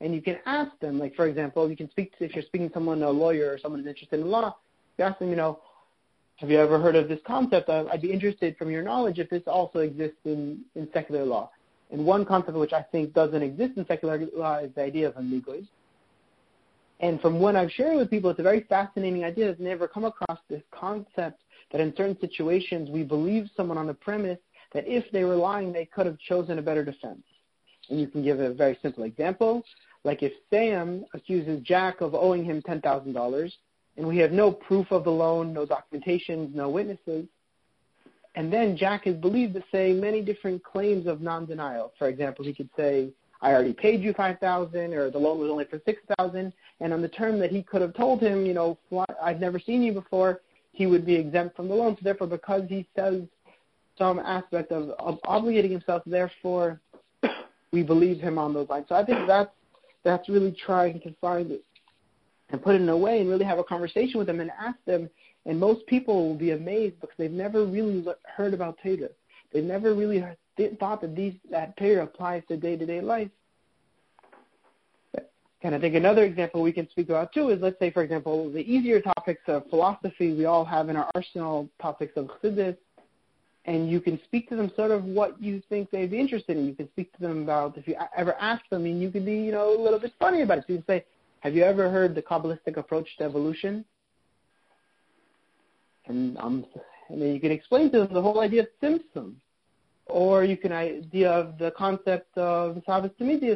And 0.00 0.14
you 0.14 0.22
can 0.22 0.38
ask 0.46 0.70
them, 0.80 0.98
like 0.98 1.14
for 1.14 1.26
example, 1.26 1.68
you 1.68 1.76
can 1.76 1.90
speak 1.90 2.16
to 2.18 2.24
if 2.24 2.34
you're 2.34 2.44
speaking 2.44 2.68
to 2.68 2.74
someone, 2.74 3.02
a 3.02 3.10
lawyer 3.10 3.52
or 3.52 3.58
someone 3.58 3.80
who's 3.80 3.88
interested 3.88 4.20
in 4.20 4.30
law, 4.30 4.56
you 4.98 5.04
ask 5.04 5.18
them, 5.18 5.30
you 5.30 5.36
know, 5.36 5.60
have 6.36 6.50
you 6.50 6.58
ever 6.58 6.78
heard 6.78 6.96
of 6.96 7.06
this 7.06 7.20
concept? 7.26 7.68
I'd 7.68 8.00
be 8.00 8.10
interested 8.10 8.56
from 8.56 8.70
your 8.70 8.82
knowledge 8.82 9.18
if 9.18 9.28
this 9.28 9.42
also 9.46 9.80
exists 9.80 10.16
in, 10.24 10.60
in 10.74 10.88
secular 10.92 11.24
law. 11.24 11.50
And 11.90 12.04
one 12.04 12.24
concept 12.24 12.56
which 12.56 12.72
I 12.72 12.82
think 12.82 13.12
doesn't 13.12 13.42
exist 13.42 13.72
in 13.76 13.86
secular 13.86 14.26
law 14.34 14.58
is 14.58 14.70
the 14.74 14.82
idea 14.82 15.08
of 15.08 15.16
amigos. 15.16 15.64
And 17.00 17.20
from 17.20 17.40
what 17.40 17.56
I've 17.56 17.70
shared 17.70 17.96
with 17.96 18.10
people, 18.10 18.30
it's 18.30 18.40
a 18.40 18.44
very 18.44 18.60
fascinating 18.68 19.24
idea. 19.24 19.50
I've 19.50 19.60
never 19.60 19.88
come 19.88 20.04
across 20.04 20.38
this 20.48 20.62
concept 20.70 21.42
that 21.72 21.80
in 21.80 21.94
certain 21.96 22.18
situations 22.20 22.88
we 22.90 23.02
believe 23.02 23.48
someone 23.56 23.78
on 23.78 23.86
the 23.86 23.94
premise 23.94 24.38
that 24.72 24.86
if 24.86 25.10
they 25.10 25.24
were 25.24 25.36
lying, 25.36 25.72
they 25.72 25.84
could 25.84 26.06
have 26.06 26.18
chosen 26.18 26.58
a 26.58 26.62
better 26.62 26.84
defense. 26.84 27.22
And 27.88 28.00
you 28.00 28.06
can 28.06 28.22
give 28.22 28.40
a 28.40 28.52
very 28.52 28.78
simple 28.82 29.04
example. 29.04 29.64
Like 30.04 30.22
if 30.22 30.32
Sam 30.50 31.04
accuses 31.14 31.62
Jack 31.62 32.00
of 32.00 32.14
owing 32.14 32.44
him 32.44 32.62
$10,000, 32.62 33.52
and 33.96 34.06
we 34.06 34.16
have 34.18 34.32
no 34.32 34.50
proof 34.50 34.90
of 34.90 35.04
the 35.04 35.10
loan, 35.10 35.52
no 35.52 35.66
documentation, 35.66 36.50
no 36.54 36.70
witnesses, 36.70 37.26
and 38.36 38.52
then 38.52 38.76
Jack 38.76 39.06
is 39.06 39.16
believed 39.16 39.54
to 39.54 39.64
say 39.72 39.92
many 39.92 40.22
different 40.22 40.62
claims 40.62 41.06
of 41.06 41.20
non-denial. 41.20 41.92
For 41.98 42.08
example, 42.08 42.44
he 42.44 42.54
could 42.54 42.70
say, 42.76 43.10
I 43.42 43.52
already 43.52 43.72
paid 43.72 44.02
you 44.02 44.12
5000 44.12 44.94
or 44.94 45.10
the 45.10 45.18
loan 45.18 45.38
was 45.38 45.50
only 45.50 45.64
for 45.64 45.80
6000 45.84 46.52
and 46.80 46.92
on 46.92 47.02
the 47.02 47.08
term 47.08 47.38
that 47.40 47.50
he 47.50 47.62
could 47.62 47.80
have 47.80 47.94
told 47.94 48.20
him, 48.20 48.46
you 48.46 48.54
know, 48.54 48.78
I've 49.22 49.40
never 49.40 49.58
seen 49.58 49.82
you 49.82 49.92
before, 49.92 50.40
he 50.72 50.86
would 50.86 51.04
be 51.04 51.14
exempt 51.14 51.56
from 51.56 51.68
the 51.68 51.74
loan. 51.74 51.96
So 51.96 52.00
therefore, 52.04 52.26
because 52.26 52.68
he 52.68 52.86
says 52.96 53.22
some 53.98 54.18
aspect 54.18 54.72
of, 54.72 54.90
of 54.90 55.18
obligating 55.22 55.70
himself, 55.70 56.02
therefore, 56.06 56.80
we 57.72 57.82
believe 57.82 58.20
him 58.20 58.38
on 58.38 58.54
those 58.54 58.68
lines. 58.68 58.86
So 58.88 58.94
I 58.94 59.04
think 59.04 59.26
that's 59.26 59.50
that's 60.04 60.28
really 60.28 60.52
trying 60.64 61.00
to 61.00 61.14
find 61.20 61.50
it 61.50 61.64
and 62.50 62.62
put 62.62 62.74
it 62.74 62.80
in 62.80 62.88
a 62.88 62.96
way 62.96 63.20
and 63.20 63.28
really 63.28 63.44
have 63.44 63.58
a 63.58 63.64
conversation 63.64 64.18
with 64.18 64.26
them 64.26 64.40
and 64.40 64.50
ask 64.60 64.76
them. 64.86 65.08
And 65.46 65.58
most 65.58 65.86
people 65.86 66.28
will 66.28 66.36
be 66.36 66.50
amazed 66.50 67.00
because 67.00 67.16
they've 67.16 67.30
never 67.30 67.64
really 67.64 68.04
heard 68.36 68.54
about 68.54 68.78
Torah. 68.82 69.08
They've 69.52 69.64
never 69.64 69.94
really 69.94 70.22
thought 70.78 71.00
that 71.00 71.16
these 71.16 71.34
that 71.50 71.76
Torah 71.76 72.04
applies 72.04 72.42
to 72.48 72.56
day 72.56 72.76
to 72.76 72.86
day 72.86 73.00
life. 73.00 73.30
And 75.62 75.74
I 75.74 75.78
think 75.78 75.94
another 75.94 76.24
example 76.24 76.62
we 76.62 76.72
can 76.72 76.88
speak 76.88 77.10
about 77.10 77.32
too 77.34 77.50
is, 77.50 77.60
let's 77.60 77.78
say, 77.78 77.90
for 77.90 78.02
example, 78.02 78.50
the 78.50 78.60
easier 78.60 79.00
topics 79.00 79.42
of 79.46 79.68
philosophy 79.68 80.32
we 80.32 80.46
all 80.46 80.64
have 80.64 80.88
in 80.88 80.96
our 80.96 81.10
arsenal, 81.14 81.68
topics 81.80 82.16
of 82.16 82.28
chassidus, 82.28 82.76
and 83.66 83.90
you 83.90 84.00
can 84.00 84.18
speak 84.24 84.48
to 84.48 84.56
them 84.56 84.70
sort 84.74 84.90
of 84.90 85.04
what 85.04 85.40
you 85.42 85.62
think 85.68 85.90
they'd 85.90 86.10
be 86.10 86.18
interested 86.18 86.56
in. 86.56 86.66
You 86.66 86.74
can 86.74 86.88
speak 86.90 87.12
to 87.14 87.20
them 87.20 87.42
about 87.42 87.76
if 87.76 87.86
you 87.86 87.94
ever 88.16 88.34
ask 88.40 88.62
them, 88.70 88.86
and 88.86 89.00
you 89.00 89.10
can 89.10 89.24
be, 89.24 89.34
you 89.34 89.52
know, 89.52 89.78
a 89.78 89.80
little 89.80 89.98
bit 89.98 90.12
funny 90.18 90.42
about 90.42 90.58
it. 90.58 90.64
So 90.66 90.72
you 90.74 90.78
can 90.78 90.86
say, 90.86 91.04
"Have 91.40 91.54
you 91.54 91.62
ever 91.62 91.90
heard 91.90 92.14
the 92.14 92.22
Kabbalistic 92.22 92.76
approach 92.76 93.08
to 93.18 93.24
evolution?" 93.24 93.84
And 96.06 96.38
um, 96.38 96.64
and 97.10 97.20
then 97.20 97.34
you 97.34 97.40
can 97.40 97.50
explain 97.50 97.90
to 97.92 97.98
them 98.00 98.14
the 98.14 98.22
whole 98.22 98.40
idea 98.40 98.62
of 98.62 98.68
tzimtzum, 98.82 99.34
or 100.06 100.44
you 100.44 100.56
can 100.56 100.72
idea 100.72 101.30
of 101.30 101.58
the 101.58 101.72
concept 101.72 102.36
of 102.38 102.82
Sabbath 102.86 103.12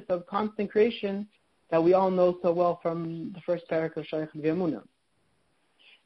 of 0.08 0.26
constant 0.26 0.70
creation 0.70 1.26
that 1.70 1.82
we 1.82 1.94
all 1.94 2.10
know 2.10 2.38
so 2.42 2.52
well 2.52 2.78
from 2.82 3.32
the 3.34 3.40
first 3.40 3.64
perek 3.70 3.96
of 3.96 4.06
Shaar 4.06 4.26
HaYichud 4.26 4.44
VehaEmunah. 4.44 4.82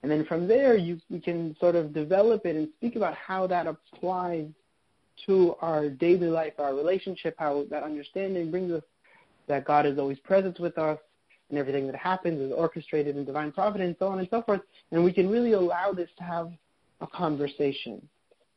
And 0.02 0.10
then 0.10 0.24
from 0.24 0.46
there, 0.46 0.76
you, 0.76 0.98
you 1.08 1.20
can 1.20 1.56
sort 1.58 1.74
of 1.74 1.92
develop 1.92 2.46
it 2.46 2.56
and 2.56 2.68
speak 2.76 2.96
about 2.96 3.14
how 3.14 3.46
that 3.48 3.66
applies 3.66 4.46
to 5.26 5.56
our 5.60 5.88
daily 5.88 6.28
life, 6.28 6.52
our 6.58 6.74
relationship, 6.74 7.34
how 7.38 7.64
that 7.70 7.82
understanding 7.82 8.50
brings 8.50 8.70
us 8.72 8.82
that 9.48 9.64
God 9.64 9.86
is 9.86 9.98
always 9.98 10.18
present 10.20 10.60
with 10.60 10.78
us 10.78 10.98
and 11.50 11.58
everything 11.58 11.86
that 11.86 11.96
happens 11.96 12.40
is 12.40 12.52
orchestrated 12.52 13.16
in 13.16 13.24
divine 13.24 13.50
providence, 13.50 13.96
so 13.98 14.08
on 14.08 14.18
and 14.18 14.28
so 14.30 14.42
forth. 14.42 14.60
And 14.92 15.02
we 15.02 15.12
can 15.12 15.28
really 15.28 15.52
allow 15.52 15.92
this 15.92 16.10
to 16.18 16.24
have 16.24 16.52
a 17.00 17.06
conversation. 17.06 18.06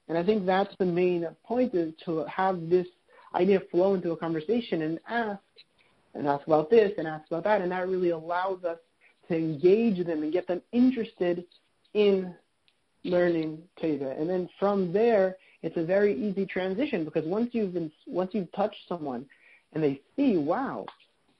And 0.09 0.17
I 0.17 0.23
think 0.23 0.45
that's 0.45 0.75
the 0.77 0.85
main 0.85 1.25
point 1.43 1.73
is 1.73 1.93
to 2.05 2.25
have 2.25 2.69
this 2.69 2.87
idea 3.33 3.61
flow 3.71 3.93
into 3.93 4.11
a 4.11 4.17
conversation 4.17 4.81
and 4.81 4.99
ask 5.07 5.39
and 6.13 6.27
ask 6.27 6.45
about 6.45 6.69
this 6.69 6.91
and 6.97 7.07
ask 7.07 7.25
about 7.27 7.45
that, 7.45 7.61
and 7.61 7.71
that 7.71 7.87
really 7.87 8.09
allows 8.09 8.63
us 8.65 8.77
to 9.31 9.37
engage 9.37 10.05
them 10.05 10.23
and 10.23 10.31
get 10.31 10.47
them 10.47 10.61
interested 10.71 11.45
in 11.93 12.33
learning 13.03 13.61
Torah. 13.79 14.15
And 14.17 14.29
then 14.29 14.49
from 14.59 14.93
there, 14.93 15.37
it's 15.63 15.77
a 15.77 15.83
very 15.83 16.13
easy 16.15 16.45
transition 16.45 17.05
because 17.05 17.25
once 17.25 17.49
you've 17.53 17.73
been, 17.73 17.91
once 18.07 18.31
you've 18.33 18.51
touched 18.51 18.87
someone 18.87 19.25
and 19.73 19.83
they 19.83 20.01
see, 20.15 20.37
wow, 20.37 20.85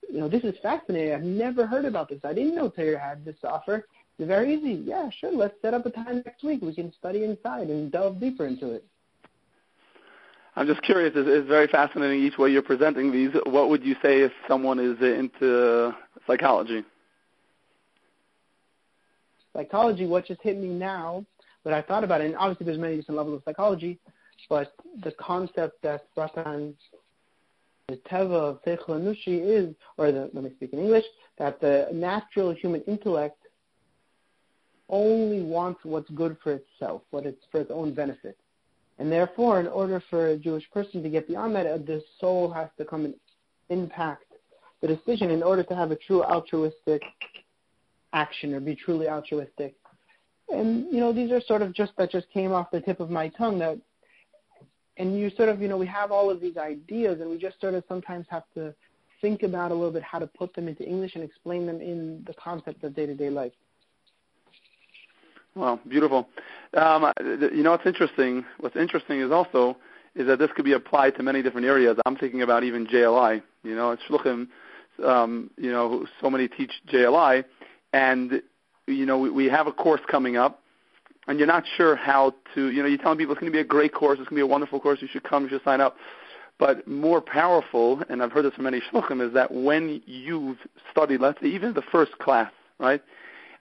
you 0.10 0.20
know, 0.20 0.28
this 0.28 0.44
is 0.44 0.56
fascinating. 0.62 1.14
I've 1.14 1.24
never 1.24 1.66
heard 1.66 1.86
about 1.86 2.10
this. 2.10 2.20
I 2.24 2.34
didn't 2.34 2.56
know 2.56 2.70
Torah 2.70 3.00
had 3.00 3.24
this 3.24 3.38
offer. 3.44 3.86
It's 4.18 4.28
very 4.28 4.54
easy. 4.54 4.84
Yeah, 4.86 5.10
sure. 5.20 5.32
Let's 5.32 5.56
set 5.62 5.74
up 5.74 5.86
a 5.86 5.90
time 5.90 6.22
next 6.26 6.44
week. 6.44 6.62
We 6.62 6.76
can 6.76 6.94
study 6.94 7.24
inside 7.24 7.70
and 7.70 7.92
delve 7.92 8.20
deeper 8.20 8.46
into 8.46 8.72
it. 8.72 8.86
I'm 10.56 10.68
just 10.68 10.82
curious. 10.82 11.14
It's 11.16 11.48
very 11.48 11.68
fascinating 11.68 12.22
each 12.22 12.38
way 12.38 12.50
you're 12.50 12.62
presenting 12.62 13.12
these. 13.12 13.32
What 13.46 13.70
would 13.70 13.84
you 13.84 13.96
say 14.04 14.22
if 14.22 14.32
someone 14.48 14.80
is 14.80 15.00
into 15.02 15.96
psychology? 16.28 16.84
Psychology, 19.54 20.06
what 20.06 20.26
just 20.26 20.42
hit 20.42 20.58
me 20.58 20.68
now, 20.68 21.26
but 21.64 21.74
I 21.74 21.82
thought 21.82 22.04
about 22.04 22.22
it, 22.22 22.26
and 22.26 22.36
obviously 22.38 22.66
there's 22.66 22.80
many 22.80 22.98
different 22.98 23.18
levels 23.18 23.38
of 23.38 23.44
psychology, 23.44 24.00
but 24.50 24.74
the 25.04 25.12
concept 25.12 25.82
that 25.84 26.06
Spartan 26.12 26.76
the 27.92 27.98
teva 28.10 28.32
of 28.32 28.62
anushi 28.64 29.42
is, 29.42 29.76
or 29.98 30.12
the, 30.12 30.30
let 30.34 30.44
me 30.44 30.52
speak 30.56 30.72
in 30.74 30.80
English, 30.80 31.04
that 31.38 31.60
the 31.60 31.90
natural 31.92 32.54
human 32.54 32.82
intellect 32.84 33.38
only 34.90 35.42
wants 35.42 35.82
what's 35.84 36.10
good 36.12 36.38
for 36.42 36.54
itself, 36.54 37.02
what 37.12 37.26
it's 37.26 37.44
for 37.52 37.60
its 37.60 37.72
own 37.72 37.94
benefit. 37.94 38.38
And 38.98 39.12
therefore, 39.12 39.60
in 39.60 39.68
order 39.68 40.02
for 40.10 40.28
a 40.28 40.38
Jewish 40.38 40.70
person 40.72 41.04
to 41.04 41.10
get 41.10 41.28
beyond 41.28 41.56
that, 41.56 41.66
uh, 41.66 41.78
the 41.78 42.04
soul 42.20 42.52
has 42.52 42.70
to 42.78 42.86
come 42.86 43.06
and 43.06 43.16
impact 43.70 44.26
the 44.82 44.88
decision 44.88 45.30
in 45.32 45.44
order 45.44 45.64
to 45.64 45.76
have 45.76 45.92
a 45.92 45.96
true 45.96 46.24
altruistic 46.24 47.02
action 48.14 48.54
or 48.54 48.60
be 48.60 48.76
truly 48.76 49.08
altruistic. 49.08 49.76
And 50.50 50.86
you 50.92 51.00
know, 51.00 51.14
these 51.14 51.32
are 51.32 51.42
sort 51.42 51.62
of 51.62 51.74
just 51.74 51.94
that 51.98 52.12
just 52.12 52.30
came 52.32 52.52
off 52.52 52.72
the 52.72 52.82
tip 52.82 53.00
of 53.00 53.10
my 53.10 53.30
tongue 53.30 53.60
that 53.60 53.80
and 54.98 55.18
you 55.18 55.30
sort 55.32 55.50
of, 55.50 55.62
you 55.62 55.68
know, 55.68 55.78
we 55.78 55.88
have 55.88 56.12
all 56.12 56.30
of 56.30 56.42
these 56.42 56.58
ideas 56.58 57.22
and 57.22 57.30
we 57.30 57.38
just 57.38 57.60
sort 57.62 57.74
of 57.74 57.84
sometimes 57.88 58.26
have 58.30 58.44
to 58.54 58.74
think 59.22 59.44
about 59.44 59.72
a 59.72 59.74
little 59.74 59.92
bit 59.92 60.04
how 60.04 60.20
to 60.20 60.28
put 60.28 60.54
them 60.54 60.68
into 60.68 60.84
English 60.84 61.16
and 61.16 61.24
explain 61.24 61.66
them 61.66 61.80
in 61.80 62.24
the 62.28 62.34
concept 62.34 62.84
of 62.84 62.96
day 62.96 63.06
to 63.06 63.16
day 63.16 63.30
life. 63.30 63.54
Well, 65.56 65.80
beautiful. 65.88 66.28
Um, 66.76 67.12
you 67.20 67.64
know 67.64 67.72
what's 67.72 67.86
interesting? 67.86 68.46
What's 68.60 68.76
interesting 68.76 69.22
is 69.22 69.32
also 69.32 69.78
is 70.16 70.28
that 70.28 70.40
this 70.40 70.50
could 70.56 70.66
be 70.66 70.74
applied 70.74 71.16
to 71.16 71.24
many 71.24 71.42
different 71.42 71.68
areas. 71.68 71.98
I'm 72.06 72.18
thinking 72.18 72.42
about 72.42 72.64
even 72.64 72.86
JLI. 72.86 73.42
You 73.64 73.76
know, 73.76 73.92
it's 73.92 74.02
shluchim. 74.10 74.48
Um, 75.04 75.50
you 75.58 75.72
know, 75.72 76.06
so 76.22 76.30
many 76.30 76.48
teach 76.48 76.72
JLI, 76.92 77.44
and 77.94 78.42
you 78.88 79.06
know 79.06 79.18
we, 79.18 79.30
we 79.30 79.46
have 79.46 79.68
a 79.68 79.72
course 79.72 80.02
coming 80.10 80.38
up, 80.38 80.62
and 81.28 81.38
you're 81.38 81.48
not 81.48 81.64
sure 81.78 81.96
how 81.96 82.34
to. 82.56 82.72
You 82.72 82.82
know, 82.82 82.88
you're 82.88 82.98
telling 82.98 83.18
people 83.18 83.34
it's 83.34 83.40
going 83.40 83.52
to 83.52 83.56
be 83.56 83.62
a 83.62 83.66
great 83.66 83.94
course. 83.94 84.20
It's 84.20 84.30
going 84.30 84.40
to 84.40 84.46
be 84.46 84.50
a 84.50 84.54
wonderful 84.54 84.80
course. 84.80 85.02
You 85.02 85.08
should 85.08 85.24
come. 85.24 85.44
You 85.44 85.50
should 85.50 85.64
sign 85.64 85.82
up. 85.82 85.98
But 86.60 86.88
more 86.88 87.22
powerful, 87.22 88.04
and 88.08 88.22
I've 88.22 88.32
heard 88.32 88.46
this 88.46 88.54
from 88.54 88.66
many 88.66 88.82
shluchim, 88.82 89.26
is 89.26 89.34
that 89.34 89.52
when 89.52 90.02
you've 90.06 90.60
studied, 90.92 91.20
let's 91.20 91.42
say 91.42 91.48
even 91.48 91.74
the 91.74 91.82
first 91.82 92.18
class, 92.20 92.52
right? 92.80 93.02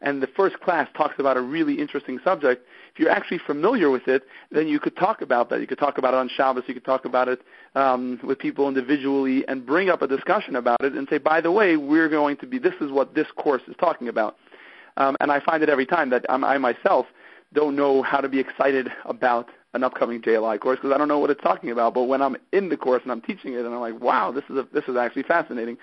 And 0.00 0.23
the 0.23 0.26
first 0.26 0.59
class 0.61 0.88
talks 0.97 1.14
about 1.19 1.37
a 1.37 1.40
really 1.40 1.75
interesting 1.75 2.19
subject, 2.25 2.66
if 2.92 2.99
you're 2.99 3.11
actually 3.11 3.38
familiar 3.38 3.90
with 3.90 4.09
it, 4.09 4.23
then 4.50 4.66
you 4.66 4.80
could 4.80 4.97
talk 4.97 5.21
about 5.21 5.50
that. 5.50 5.61
You 5.61 5.66
could 5.66 5.78
talk 5.78 5.99
about 5.99 6.14
it 6.14 6.16
on 6.16 6.28
Shabbos. 6.28 6.64
You 6.66 6.75
could 6.75 6.85
talk 6.85 7.04
about 7.04 7.28
it 7.28 7.42
um, 7.75 8.19
with 8.23 8.38
people 8.38 8.66
individually 8.66 9.45
and 9.47 9.64
bring 9.64 9.90
up 9.90 10.02
a 10.02 10.07
discussion 10.09 10.57
about 10.57 10.83
it 10.83 10.95
and 10.95 11.07
say, 11.09 11.19
by 11.19 11.40
the 11.40 11.52
way, 11.52 11.76
we're 11.76 12.09
going 12.09 12.37
to 12.38 12.47
be, 12.47 12.59
this 12.59 12.75
is 12.80 12.90
what 12.90 13.14
this 13.14 13.26
course 13.37 13.62
is 13.69 13.76
talking 13.78 14.09
about. 14.09 14.37
Um, 14.97 15.16
and 15.21 15.30
I 15.30 15.40
find 15.40 15.62
it 15.62 15.69
every 15.69 15.87
time 15.87 16.11
that 16.11 16.25
I'm, 16.28 16.45
I 16.45 16.59
myself 16.59 17.07
don't 17.52 17.76
know 17.76 18.02
how 18.02 18.21
to 18.21 18.28
be 18.28 18.38
excited 18.38 18.90
about 19.04 19.49
an 19.75 19.85
upcoming 19.85 20.21
JLI 20.21 20.59
course 20.61 20.78
because 20.78 20.95
I 20.95 20.99
don't 20.99 21.09
know 21.09 21.19
what 21.19 21.30
it's 21.30 21.42
talking 21.42 21.71
about. 21.71 21.95
But 21.95 22.04
when 22.04 22.23
I'm 22.23 22.37
in 22.52 22.69
the 22.69 22.76
course 22.76 23.02
and 23.02 23.12
I'm 23.12 23.21
teaching 23.21 23.54
it, 23.54 23.64
and 23.64 23.69
I'm 23.75 23.80
like, 23.80 24.00
wow, 24.00 24.33
this 24.33 24.45
is 24.50 24.57
a, 24.57 24.66
this 24.73 24.85
is 24.88 24.97
actually 24.97 25.25
fascinating. 25.25 25.78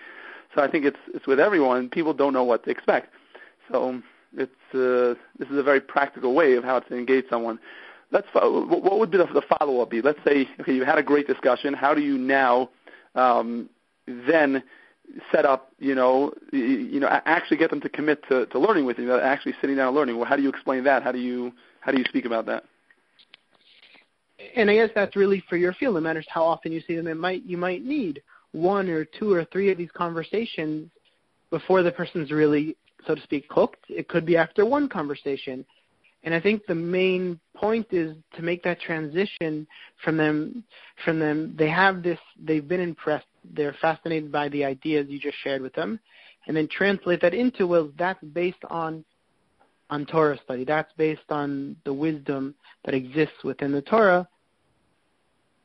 So 0.55 0.61
I 0.61 0.69
think 0.69 0.85
it's 0.85 0.97
it's 1.13 1.27
with 1.27 1.39
everyone. 1.39 1.89
People 1.89 2.13
don't 2.13 2.33
know 2.33 2.43
what 2.43 2.63
to 2.65 2.69
expect. 2.69 3.13
So 3.71 4.01
it's 4.35 4.51
uh, 4.73 5.19
this 5.39 5.49
is 5.49 5.57
a 5.57 5.63
very 5.63 5.81
practical 5.81 6.33
way 6.33 6.53
of 6.53 6.63
how 6.63 6.79
to 6.79 6.97
engage 6.97 7.25
someone. 7.29 7.59
Let's 8.11 8.27
what 8.33 8.99
would 8.99 9.11
be 9.11 9.17
the, 9.17 9.41
follow 9.59 9.81
up 9.81 9.89
be? 9.89 10.01
Let's 10.01 10.19
say 10.25 10.47
okay, 10.61 10.73
you 10.73 10.85
had 10.85 10.97
a 10.97 11.03
great 11.03 11.27
discussion. 11.27 11.73
How 11.73 11.93
do 11.93 12.01
you 12.01 12.17
now 12.17 12.69
um, 13.15 13.69
then 14.07 14.63
set 15.31 15.45
up, 15.45 15.71
you 15.79 15.95
know, 15.95 16.33
you 16.51 16.99
know, 16.99 17.07
actually 17.25 17.57
get 17.57 17.69
them 17.69 17.81
to 17.81 17.89
commit 17.89 18.23
to, 18.29 18.45
to 18.47 18.59
learning 18.59 18.85
with 18.85 18.99
you, 18.99 19.13
actually 19.17 19.53
sitting 19.61 19.77
down 19.77 19.87
and 19.87 19.95
learning. 19.95 20.17
Well, 20.17 20.25
how 20.25 20.35
do 20.35 20.43
you 20.43 20.49
explain 20.49 20.83
that? 20.83 21.03
How 21.03 21.11
do 21.11 21.19
you 21.19 21.51
how 21.81 21.91
do 21.91 21.99
you 21.99 22.05
speak 22.05 22.25
about 22.25 22.45
that? 22.47 22.63
And 24.55 24.69
I 24.69 24.75
guess 24.75 24.89
that's 24.93 25.15
really 25.15 25.43
for 25.49 25.57
your 25.57 25.73
field. 25.73 25.97
It 25.97 26.01
matters 26.01 26.25
how 26.29 26.43
often 26.43 26.71
you 26.71 26.81
see 26.87 26.95
them. 26.95 27.07
It 27.07 27.17
might 27.17 27.43
you 27.43 27.57
might 27.57 27.83
need 27.83 28.21
one 28.51 28.89
or 28.89 29.05
two 29.05 29.33
or 29.33 29.45
three 29.45 29.71
of 29.71 29.77
these 29.77 29.91
conversations 29.93 30.89
before 31.49 31.83
the 31.83 31.91
person's 31.91 32.31
really 32.31 32.75
so 33.05 33.15
to 33.15 33.21
speak, 33.21 33.45
hooked. 33.49 33.85
It 33.89 34.07
could 34.07 34.25
be 34.25 34.37
after 34.37 34.65
one 34.65 34.89
conversation. 34.89 35.65
And 36.23 36.33
I 36.33 36.39
think 36.39 36.65
the 36.65 36.75
main 36.75 37.39
point 37.55 37.87
is 37.91 38.15
to 38.35 38.41
make 38.41 38.63
that 38.63 38.81
transition 38.81 39.67
from 40.03 40.17
them 40.17 40.63
from 41.05 41.19
them 41.19 41.55
they 41.57 41.69
have 41.69 42.03
this 42.03 42.19
they've 42.43 42.67
been 42.67 42.81
impressed, 42.81 43.27
they're 43.53 43.75
fascinated 43.81 44.31
by 44.31 44.49
the 44.49 44.65
ideas 44.65 45.07
you 45.09 45.19
just 45.19 45.37
shared 45.43 45.61
with 45.61 45.73
them, 45.73 45.99
and 46.47 46.57
then 46.57 46.67
translate 46.67 47.21
that 47.21 47.33
into 47.33 47.67
well 47.67 47.91
that's 47.97 48.23
based 48.33 48.63
on 48.69 49.05
on 49.89 50.05
Torah 50.05 50.37
study. 50.43 50.65
That's 50.65 50.91
based 50.97 51.29
on 51.29 51.77
the 51.85 51.93
wisdom 51.93 52.55
that 52.83 52.93
exists 52.93 53.43
within 53.43 53.71
the 53.71 53.81
Torah. 53.81 54.27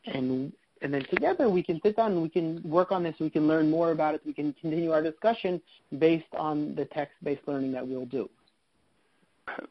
And 0.06 0.52
and 0.82 0.92
then 0.92 1.04
together 1.04 1.48
we 1.48 1.62
can 1.62 1.80
sit 1.82 1.96
down 1.96 2.12
and 2.12 2.22
we 2.22 2.28
can 2.28 2.60
work 2.64 2.92
on 2.92 3.02
this. 3.02 3.14
We 3.18 3.30
can 3.30 3.46
learn 3.48 3.70
more 3.70 3.92
about 3.92 4.14
it. 4.14 4.22
We 4.24 4.32
can 4.32 4.52
continue 4.54 4.92
our 4.92 5.02
discussion 5.02 5.60
based 5.98 6.32
on 6.36 6.74
the 6.74 6.84
text-based 6.86 7.42
learning 7.46 7.72
that 7.72 7.86
we'll 7.86 8.06
do. 8.06 8.28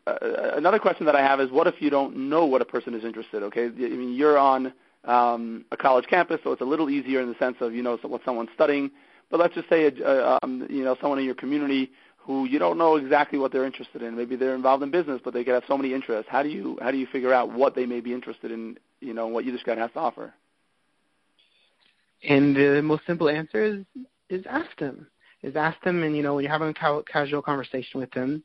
Uh, 0.05 0.15
another 0.55 0.79
question 0.79 1.05
that 1.05 1.15
I 1.15 1.21
have 1.21 1.39
is, 1.39 1.49
what 1.49 1.67
if 1.67 1.75
you 1.79 1.89
don't 1.89 2.29
know 2.29 2.45
what 2.45 2.61
a 2.61 2.65
person 2.65 2.93
is 2.93 3.03
interested? 3.03 3.41
Okay, 3.43 3.65
I 3.65 3.69
mean 3.69 4.13
you're 4.13 4.37
on 4.37 4.73
um, 5.05 5.65
a 5.71 5.77
college 5.77 6.05
campus, 6.07 6.39
so 6.43 6.51
it's 6.51 6.61
a 6.61 6.65
little 6.65 6.89
easier 6.89 7.21
in 7.21 7.29
the 7.29 7.37
sense 7.39 7.57
of 7.61 7.73
you 7.73 7.81
know 7.81 7.97
what 8.03 8.21
someone's 8.25 8.49
studying. 8.53 8.91
But 9.29 9.39
let's 9.39 9.55
just 9.55 9.69
say, 9.69 9.89
uh, 10.03 10.39
um, 10.43 10.67
you 10.69 10.83
know, 10.83 10.97
someone 10.99 11.19
in 11.19 11.25
your 11.25 11.35
community 11.35 11.91
who 12.17 12.45
you 12.45 12.59
don't 12.59 12.77
know 12.77 12.97
exactly 12.97 13.39
what 13.39 13.51
they're 13.51 13.65
interested 13.65 14.01
in. 14.03 14.15
Maybe 14.15 14.35
they're 14.35 14.55
involved 14.55 14.83
in 14.83 14.91
business, 14.91 15.21
but 15.23 15.33
they 15.33 15.43
could 15.43 15.53
have 15.53 15.63
so 15.67 15.77
many 15.77 15.93
interests. 15.93 16.29
How 16.29 16.43
do 16.43 16.49
you 16.49 16.77
how 16.81 16.91
do 16.91 16.97
you 16.97 17.07
figure 17.07 17.33
out 17.33 17.51
what 17.51 17.73
they 17.73 17.85
may 17.85 18.01
be 18.01 18.13
interested 18.13 18.51
in? 18.51 18.77
You 18.99 19.13
know, 19.13 19.27
what 19.27 19.45
Yiddishkeit 19.45 19.77
has 19.77 19.91
to 19.93 19.99
offer. 19.99 20.33
And 22.23 22.55
the 22.55 22.81
most 22.83 23.05
simple 23.07 23.29
answer 23.29 23.63
is 23.63 23.85
is 24.29 24.45
ask 24.49 24.77
them. 24.79 25.07
Is 25.43 25.55
ask 25.55 25.81
them, 25.83 26.03
and 26.03 26.15
you 26.15 26.21
know 26.21 26.35
when 26.35 26.43
you're 26.43 26.51
having 26.51 26.69
a 26.69 26.73
ca- 26.73 27.01
casual 27.03 27.41
conversation 27.41 27.99
with 27.99 28.11
them, 28.11 28.43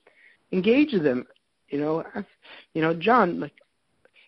engage 0.53 0.93
them. 0.93 1.27
You 1.69 1.81
know, 1.81 2.05
ask, 2.15 2.27
you 2.75 2.81
know, 2.81 2.95
John, 2.95 3.41
like, 3.41 3.53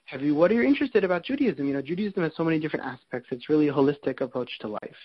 have 0.04 0.20
you? 0.20 0.34
What 0.34 0.50
are 0.50 0.54
you 0.54 0.62
interested 0.62 1.02
about 1.02 1.24
Judaism? 1.24 1.66
You 1.66 1.74
know, 1.74 1.82
Judaism 1.82 2.22
has 2.22 2.32
so 2.36 2.44
many 2.44 2.58
different 2.60 2.84
aspects. 2.84 3.28
It's 3.30 3.48
really 3.48 3.68
a 3.68 3.72
holistic 3.72 4.20
approach 4.20 4.50
to 4.60 4.68
life, 4.68 4.96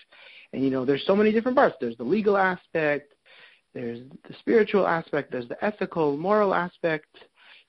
and 0.52 0.62
you 0.62 0.70
know, 0.70 0.84
there's 0.84 1.06
so 1.06 1.16
many 1.16 1.32
different 1.32 1.56
parts. 1.56 1.76
There's 1.80 1.96
the 1.96 2.04
legal 2.04 2.36
aspect, 2.36 3.14
there's 3.72 4.00
the 4.28 4.34
spiritual 4.40 4.86
aspect, 4.86 5.32
there's 5.32 5.48
the 5.48 5.62
ethical, 5.64 6.18
moral 6.18 6.54
aspect. 6.54 7.16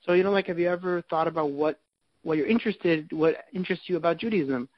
So 0.04 0.12
you 0.12 0.24
know, 0.24 0.30
like, 0.30 0.46
have 0.48 0.58
you 0.58 0.68
ever 0.68 1.02
thought 1.08 1.26
about 1.26 1.50
what 1.50 1.80
what 2.22 2.36
you're 2.36 2.46
interested, 2.46 3.10
what 3.12 3.44
interests 3.54 3.88
you 3.88 3.96
about 3.96 4.18
Judaism? 4.18 4.68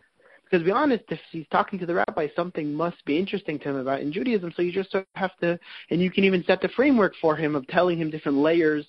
Because 0.49 0.62
to 0.62 0.67
be 0.67 0.73
honest, 0.73 1.05
if 1.09 1.21
he's 1.31 1.47
talking 1.50 1.78
to 1.78 1.87
the 1.87 1.95
rabbi, 1.95 2.28
something 2.35 2.73
must 2.73 3.05
be 3.05 3.19
interesting 3.19 3.59
to 3.59 3.69
him 3.71 3.76
about 3.76 4.00
in 4.00 4.12
Judaism. 4.12 4.52
So 4.57 4.62
you 4.62 4.73
just 4.73 4.95
have 5.14 5.37
to, 5.43 5.59
and 5.90 6.00
you 6.00 6.11
can 6.11 6.25
even 6.25 6.43
set 6.45 6.62
the 6.62 6.69
framework 6.69 7.12
for 7.21 7.37
him 7.37 7.55
of 7.55 7.67
telling 7.67 8.00
him 8.00 8.11
different 8.11 8.38
layers 8.38 8.87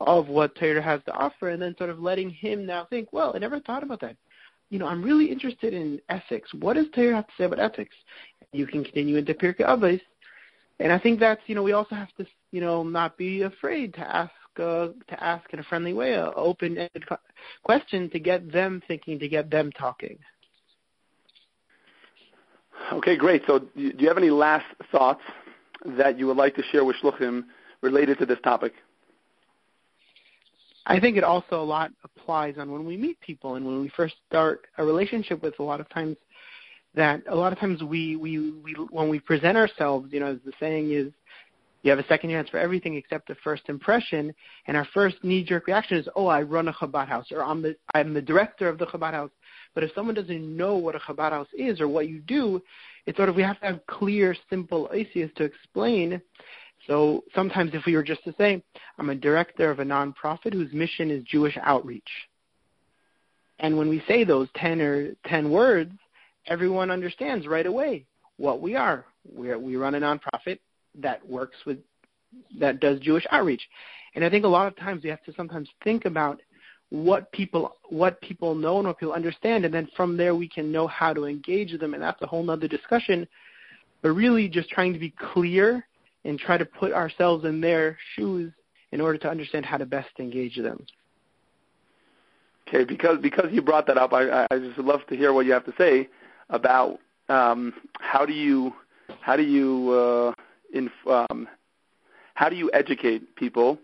of 0.00 0.28
what 0.28 0.54
Torah 0.56 0.82
has 0.82 1.00
to 1.06 1.12
offer, 1.12 1.50
and 1.50 1.60
then 1.60 1.74
sort 1.76 1.90
of 1.90 2.00
letting 2.00 2.30
him 2.30 2.66
now 2.66 2.86
think, 2.88 3.12
well, 3.12 3.32
I 3.34 3.38
never 3.38 3.60
thought 3.60 3.82
about 3.82 4.00
that. 4.00 4.16
You 4.70 4.78
know, 4.78 4.86
I'm 4.86 5.02
really 5.02 5.26
interested 5.26 5.74
in 5.74 6.00
ethics. 6.08 6.52
What 6.54 6.74
does 6.74 6.86
Torah 6.94 7.16
have 7.16 7.26
to 7.26 7.32
say 7.36 7.44
about 7.44 7.60
ethics? 7.60 7.94
You 8.52 8.66
can 8.66 8.82
continue 8.82 9.16
into 9.16 9.34
Pirkei 9.34 9.60
Avos, 9.60 10.00
and 10.80 10.90
I 10.90 10.98
think 10.98 11.20
that's 11.20 11.42
you 11.46 11.54
know 11.54 11.62
we 11.62 11.72
also 11.72 11.94
have 11.94 12.12
to 12.16 12.26
you 12.50 12.60
know 12.60 12.82
not 12.82 13.16
be 13.18 13.42
afraid 13.42 13.94
to 13.94 14.00
ask 14.00 14.32
uh, 14.58 14.88
to 15.08 15.22
ask 15.24 15.52
in 15.52 15.58
a 15.58 15.64
friendly 15.64 15.92
way, 15.92 16.14
an 16.14 16.30
open-ended 16.34 17.04
question 17.62 18.08
to 18.10 18.18
get 18.18 18.50
them 18.52 18.82
thinking, 18.88 19.18
to 19.18 19.28
get 19.28 19.50
them 19.50 19.70
talking. 19.72 20.18
Okay, 22.94 23.16
great. 23.16 23.42
So 23.46 23.58
do 23.58 23.68
you 23.74 24.08
have 24.08 24.18
any 24.18 24.30
last 24.30 24.66
thoughts 24.92 25.20
that 25.84 26.16
you 26.16 26.28
would 26.28 26.36
like 26.36 26.54
to 26.54 26.62
share 26.70 26.84
with 26.84 26.94
Shluchim 27.02 27.44
related 27.80 28.18
to 28.18 28.26
this 28.26 28.38
topic? 28.44 28.72
I 30.86 31.00
think 31.00 31.16
it 31.16 31.24
also 31.24 31.60
a 31.60 31.64
lot 31.64 31.90
applies 32.04 32.54
on 32.56 32.70
when 32.70 32.86
we 32.86 32.96
meet 32.96 33.18
people 33.20 33.56
and 33.56 33.66
when 33.66 33.80
we 33.80 33.88
first 33.96 34.14
start 34.28 34.66
a 34.78 34.84
relationship 34.84 35.42
with 35.42 35.58
a 35.58 35.62
lot 35.62 35.80
of 35.80 35.88
times 35.88 36.16
that 36.94 37.22
a 37.28 37.34
lot 37.34 37.52
of 37.52 37.58
times 37.58 37.82
we, 37.82 38.14
we, 38.14 38.52
we 38.52 38.74
when 38.90 39.08
we 39.08 39.18
present 39.18 39.56
ourselves, 39.56 40.12
you 40.12 40.20
know, 40.20 40.26
as 40.26 40.38
the 40.44 40.52
saying 40.60 40.92
is, 40.92 41.12
you 41.82 41.90
have 41.90 41.98
a 41.98 42.06
second 42.06 42.30
chance 42.30 42.48
for 42.48 42.58
everything 42.58 42.94
except 42.94 43.26
the 43.26 43.34
first 43.42 43.62
impression, 43.68 44.32
and 44.66 44.76
our 44.76 44.86
first 44.94 45.16
knee-jerk 45.22 45.66
reaction 45.66 45.98
is, 45.98 46.08
"Oh, 46.14 46.28
I 46.28 46.42
run 46.42 46.68
a 46.68 46.72
Chabad 46.72 47.08
house," 47.08 47.26
or 47.32 47.42
"I'm 47.42 47.60
the 47.60 47.76
I'm 47.92 48.14
the 48.14 48.22
director 48.22 48.68
of 48.68 48.78
the 48.78 48.86
Chabad 48.86 49.12
house." 49.12 49.30
But 49.74 49.84
if 49.84 49.90
someone 49.94 50.14
doesn't 50.14 50.56
know 50.56 50.76
what 50.76 50.94
a 50.94 51.00
Chabad 51.00 51.30
house 51.30 51.48
is 51.56 51.80
or 51.80 51.88
what 51.88 52.08
you 52.08 52.20
do, 52.20 52.62
it's 53.06 53.16
sort 53.16 53.28
of 53.28 53.34
we 53.34 53.42
have 53.42 53.60
to 53.60 53.66
have 53.66 53.86
clear, 53.86 54.36
simple 54.48 54.88
ICs 54.94 55.34
to 55.34 55.44
explain. 55.44 56.20
So 56.86 57.24
sometimes 57.34 57.72
if 57.74 57.86
we 57.86 57.96
were 57.96 58.02
just 58.02 58.24
to 58.24 58.34
say, 58.38 58.62
I'm 58.98 59.10
a 59.10 59.14
director 59.14 59.70
of 59.70 59.80
a 59.80 59.84
nonprofit 59.84 60.52
whose 60.52 60.72
mission 60.72 61.10
is 61.10 61.24
Jewish 61.24 61.58
outreach. 61.62 62.08
And 63.58 63.76
when 63.78 63.88
we 63.88 64.02
say 64.06 64.24
those 64.24 64.48
10 64.56 64.80
or 64.80 65.14
10 65.26 65.50
words, 65.50 65.92
everyone 66.46 66.90
understands 66.90 67.46
right 67.46 67.66
away 67.66 68.04
what 68.36 68.60
we 68.60 68.74
are. 68.76 69.06
we 69.32 69.54
we 69.56 69.76
run 69.76 69.94
a 69.94 70.00
nonprofit 70.00 70.58
that 70.96 71.26
works 71.28 71.56
with, 71.64 71.78
that 72.58 72.80
does 72.80 73.00
Jewish 73.00 73.26
outreach. 73.30 73.62
And 74.14 74.24
I 74.24 74.30
think 74.30 74.44
a 74.44 74.48
lot 74.48 74.66
of 74.66 74.76
times 74.76 75.02
we 75.02 75.10
have 75.10 75.24
to 75.24 75.32
sometimes 75.34 75.68
think 75.82 76.04
about 76.04 76.40
what 76.90 77.30
people 77.32 77.76
what 77.88 78.20
people 78.20 78.54
know 78.54 78.78
and 78.78 78.86
what 78.86 78.98
people 78.98 79.14
understand, 79.14 79.64
and 79.64 79.74
then 79.74 79.88
from 79.96 80.16
there 80.16 80.34
we 80.34 80.48
can 80.48 80.70
know 80.70 80.86
how 80.86 81.12
to 81.12 81.26
engage 81.26 81.78
them, 81.78 81.94
and 81.94 82.02
that's 82.02 82.20
a 82.22 82.26
whole 82.26 82.48
other 82.50 82.68
discussion. 82.68 83.26
But 84.02 84.10
really, 84.10 84.48
just 84.48 84.68
trying 84.68 84.92
to 84.92 84.98
be 84.98 85.10
clear 85.32 85.86
and 86.24 86.38
try 86.38 86.56
to 86.56 86.64
put 86.64 86.92
ourselves 86.92 87.44
in 87.44 87.60
their 87.60 87.98
shoes 88.14 88.52
in 88.92 89.00
order 89.00 89.18
to 89.18 89.28
understand 89.28 89.66
how 89.66 89.76
to 89.76 89.86
best 89.86 90.10
engage 90.18 90.56
them. 90.56 90.84
Okay, 92.68 92.84
because 92.84 93.18
because 93.20 93.50
you 93.50 93.62
brought 93.62 93.86
that 93.86 93.98
up, 93.98 94.12
I 94.12 94.46
I 94.50 94.58
just 94.58 94.78
love 94.78 95.00
to 95.08 95.16
hear 95.16 95.32
what 95.32 95.46
you 95.46 95.52
have 95.52 95.64
to 95.66 95.74
say 95.76 96.08
about 96.50 96.98
um, 97.28 97.74
how 98.00 98.24
do 98.24 98.32
you 98.32 98.72
how 99.20 99.36
do 99.36 99.42
you 99.42 99.90
uh, 99.90 100.32
inf- 100.72 101.06
um, 101.06 101.48
how 102.34 102.48
do 102.48 102.56
you 102.56 102.70
educate 102.72 103.36
people 103.36 103.78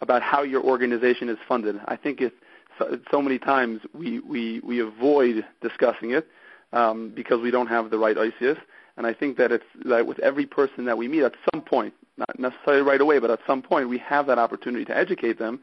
about 0.00 0.22
how 0.22 0.42
your 0.42 0.62
organization 0.62 1.28
is 1.28 1.38
funded? 1.48 1.80
I 1.86 1.96
think 1.96 2.20
it's 2.20 2.34
so, 2.78 2.98
so 3.10 3.22
many 3.22 3.38
times 3.38 3.80
we, 3.92 4.20
we, 4.20 4.60
we 4.60 4.80
avoid 4.80 5.44
discussing 5.60 6.10
it 6.12 6.26
um, 6.72 7.10
because 7.14 7.40
we 7.40 7.50
don't 7.50 7.68
have 7.68 7.90
the 7.90 7.98
right 7.98 8.16
ICS. 8.16 8.58
And 8.96 9.06
I 9.06 9.12
think 9.12 9.36
that 9.38 9.50
it's 9.50 9.64
that 9.86 10.06
with 10.06 10.18
every 10.20 10.46
person 10.46 10.84
that 10.84 10.96
we 10.96 11.08
meet 11.08 11.22
at 11.22 11.34
some 11.52 11.62
point, 11.62 11.94
not 12.16 12.38
necessarily 12.38 12.82
right 12.82 13.00
away, 13.00 13.18
but 13.18 13.30
at 13.30 13.40
some 13.46 13.60
point, 13.60 13.88
we 13.88 13.98
have 13.98 14.26
that 14.26 14.38
opportunity 14.38 14.84
to 14.84 14.96
educate 14.96 15.38
them. 15.38 15.60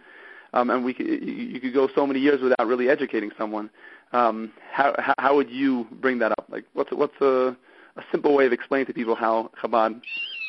Um, 0.54 0.70
and 0.70 0.84
we 0.84 0.94
you 1.00 1.62
could 1.62 1.74
go 1.74 1.88
so 1.96 2.06
many 2.06 2.20
years 2.20 2.42
without 2.42 2.68
really 2.68 2.90
educating 2.90 3.32
someone. 3.38 3.70
Um, 4.12 4.52
how, 4.70 4.94
how 5.18 5.36
would 5.36 5.50
you 5.50 5.88
bring 5.90 6.20
that 6.20 6.34
up? 6.34 6.46
Like, 6.50 6.66
what's 6.74 6.92
what's 6.92 7.20
a, 7.22 7.56
a 7.96 8.04
simple 8.12 8.36
way 8.36 8.46
of 8.46 8.52
explaining 8.52 8.88
to 8.88 8.94
people 8.94 9.16
how 9.16 9.50
Chabad 9.62 10.02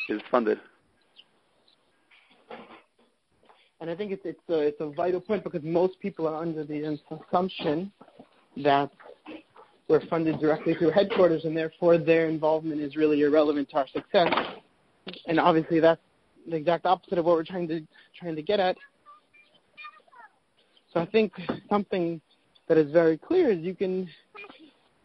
is 0.09 0.21
funded? 0.29 0.59
And 3.81 3.89
I 3.89 3.95
think 3.95 4.11
it's 4.11 4.21
it's 4.23 4.39
a, 4.49 4.59
it's 4.59 4.79
a 4.79 4.89
vital 4.89 5.19
point 5.19 5.43
because 5.43 5.63
most 5.63 5.99
people 5.99 6.27
are 6.27 6.41
under 6.41 6.63
the 6.63 6.97
assumption 7.11 7.91
that 8.57 8.89
we're 9.89 10.05
funded 10.07 10.39
directly 10.39 10.73
through 10.75 10.91
headquarters, 10.91 11.45
and 11.45 11.55
therefore 11.55 11.97
their 11.97 12.27
involvement 12.27 12.79
is 12.79 12.95
really 12.95 13.21
irrelevant 13.21 13.69
to 13.71 13.77
our 13.77 13.87
success. 13.87 14.31
And 15.27 15.39
obviously, 15.39 15.79
that's 15.79 16.01
the 16.49 16.55
exact 16.55 16.85
opposite 16.85 17.17
of 17.17 17.25
what 17.25 17.35
we're 17.35 17.43
trying 17.43 17.67
to 17.67 17.81
trying 18.17 18.35
to 18.35 18.41
get 18.41 18.59
at. 18.59 18.77
So 20.93 20.99
I 20.99 21.05
think 21.07 21.33
something 21.69 22.21
that 22.67 22.77
is 22.77 22.91
very 22.91 23.17
clear 23.17 23.51
is 23.51 23.59
you 23.59 23.75
can, 23.75 24.07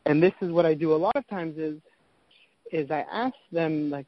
and 0.06 0.22
this 0.22 0.32
is 0.40 0.50
what 0.50 0.66
I 0.66 0.74
do 0.74 0.92
a 0.92 0.96
lot 0.96 1.16
of 1.16 1.26
times 1.28 1.58
is, 1.58 1.78
is 2.70 2.90
I 2.90 3.04
ask 3.10 3.34
them 3.50 3.90
like, 3.90 4.06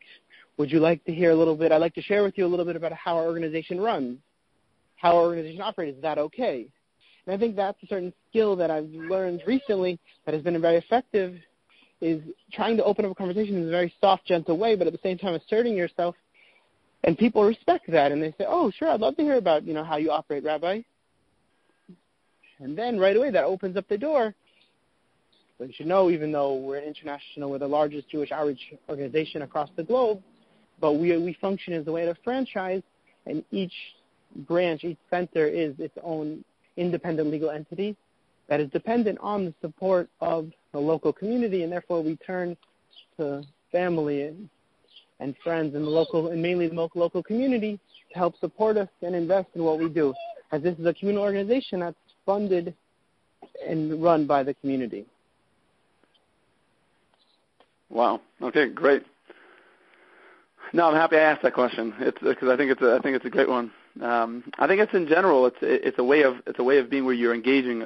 would 0.59 0.71
you 0.71 0.79
like 0.79 1.03
to 1.07 1.13
hear 1.13 1.31
a 1.31 1.35
little 1.35 1.57
bit? 1.57 1.73
I'd 1.73 1.79
like 1.79 1.95
to 1.95 2.03
share 2.03 2.23
with 2.23 2.37
you 2.37 2.47
a 2.47 2.49
little 2.49 2.67
bit 2.67 2.77
about 2.77 2.93
how 2.93 3.17
our 3.17 3.25
organization 3.25 3.81
runs, 3.81 4.19
how 5.01 5.17
our 5.17 5.23
organization 5.23 5.63
operates. 5.63 5.97
Is 5.97 6.03
that 6.03 6.19
okay? 6.19 6.67
And 7.27 7.35
I 7.35 7.39
think 7.39 7.57
that's 7.57 7.83
a 7.83 7.87
certain 7.87 8.13
skill 8.29 8.57
that 8.57 8.71
I've 8.71 8.89
learned 8.91 9.43
recently 9.47 9.99
that 10.27 10.35
has 10.35 10.43
been 10.43 10.61
very 10.61 10.77
effective 10.77 11.37
is 12.01 12.23
trying 12.53 12.77
to 12.79 12.85
open 12.85 13.05
up 13.05 13.13
a 13.13 13.15
conversation 13.15 13.57
in 13.57 13.69
a 13.69 13.71
very 13.71 13.93
soft, 14.01 14.27
gentle 14.27 14.57
way, 14.57 14.75
but 14.75 14.87
at 14.87 14.93
the 14.93 14.99
same 15.03 15.19
time 15.19 15.35
asserting 15.35 15.77
yourself. 15.77 16.15
And 17.05 17.17
people 17.17 17.45
respect 17.45 17.91
that, 17.91 18.13
and 18.13 18.23
they 18.23 18.31
say, 18.33 18.45
"Oh, 18.47 18.71
sure, 18.71 18.89
I'd 18.89 19.01
love 19.01 19.17
to 19.17 19.23
hear 19.23 19.37
about 19.37 19.65
you 19.65 19.73
know 19.73 19.85
how 19.85 19.97
you 19.97 20.11
operate, 20.11 20.45
Rabbi." 20.45 20.83
And 22.59 22.77
then 22.77 22.99
right 22.99 23.17
away 23.17 23.31
that 23.31 23.45
opens 23.45 23.77
up 23.77 23.89
the 23.89 23.97
door. 23.97 24.35
But 25.59 25.69
you 25.69 25.75
should 25.75 25.87
know, 25.87 26.11
even 26.11 26.31
though 26.31 26.55
we're 26.55 26.79
an 26.79 26.85
international, 26.85 27.51
we're 27.51 27.59
the 27.59 27.69
largest 27.69 28.09
Jewish 28.11 28.33
outreach 28.33 28.75
organization 28.89 29.43
across 29.43 29.71
the 29.77 29.83
globe, 29.83 30.23
but 30.79 30.95
we 30.95 31.17
we 31.17 31.35
function 31.35 31.73
as 31.75 31.87
a 31.87 31.93
way 31.93 32.07
of 32.07 32.19
franchise, 32.23 32.83
and 33.27 33.45
each 33.51 33.75
branch, 34.35 34.85
each 34.85 34.99
center 35.11 35.47
is 35.47 35.75
its 35.79 35.97
own 36.03 36.45
independent 36.77 37.31
legal 37.31 37.51
entity 37.51 37.97
that 38.49 38.61
is 38.61 38.69
dependent 38.71 39.19
on 39.21 39.45
the 39.45 39.55
support 39.61 40.09
of 40.21 40.51
the 40.73 40.79
local 40.79 41.13
community, 41.13 41.63
and 41.63 41.73
therefore 41.73 42.03
we 42.03 42.17
turn 42.17 42.57
to 43.17 43.43
family 43.71 44.23
and, 44.23 44.49
and 45.21 45.37
friends 45.43 45.75
in 45.75 45.83
the 45.83 45.89
local 45.89 46.29
and 46.29 46.43
mainly 46.43 46.69
the 46.69 46.75
local, 46.75 47.23
community 47.23 47.79
to 48.13 48.19
help 48.19 48.37
support 48.39 48.77
us 48.77 48.89
and 49.03 49.15
invest 49.15 49.49
in 49.55 49.63
what 49.63 49.79
we 49.79 49.89
do. 49.89 50.13
As 50.53 50.63
this 50.63 50.77
is 50.79 50.85
a 50.85 50.93
communal 50.93 51.23
organization 51.23 51.81
that's 51.81 51.97
funded 52.27 52.75
and 53.67 54.03
run 54.03 54.27
by 54.27 54.43
the 54.43 54.55
community. 54.55 55.07
Wow. 57.89 58.21
Okay, 58.43 58.69
great. 58.69 59.05
No, 60.73 60.89
I'm 60.89 60.95
happy 60.95 61.17
I 61.17 61.21
asked 61.21 61.43
that 61.43 61.55
question. 61.55 61.95
It's 62.01 62.19
because 62.21 62.49
I 62.49 62.57
think 62.57 62.71
it's 62.73 62.83
a, 62.83 62.97
I 62.97 63.01
think 63.01 63.17
it's 63.17 63.25
a 63.25 63.31
great 63.31 63.49
one. 63.49 63.71
Um, 64.01 64.45
I 64.59 64.67
think 64.67 64.81
it's 64.81 64.95
in 64.95 65.09
general. 65.09 65.47
It's 65.47 65.57
it's 65.61 65.99
a 65.99 66.05
way 66.05 66.23
of 66.23 66.37
it's 66.47 66.59
a 66.59 66.65
way 66.65 66.79
of 66.79 66.89
being 66.91 67.05
where 67.05 67.15
you're 67.15 67.35
engaging 67.35 67.85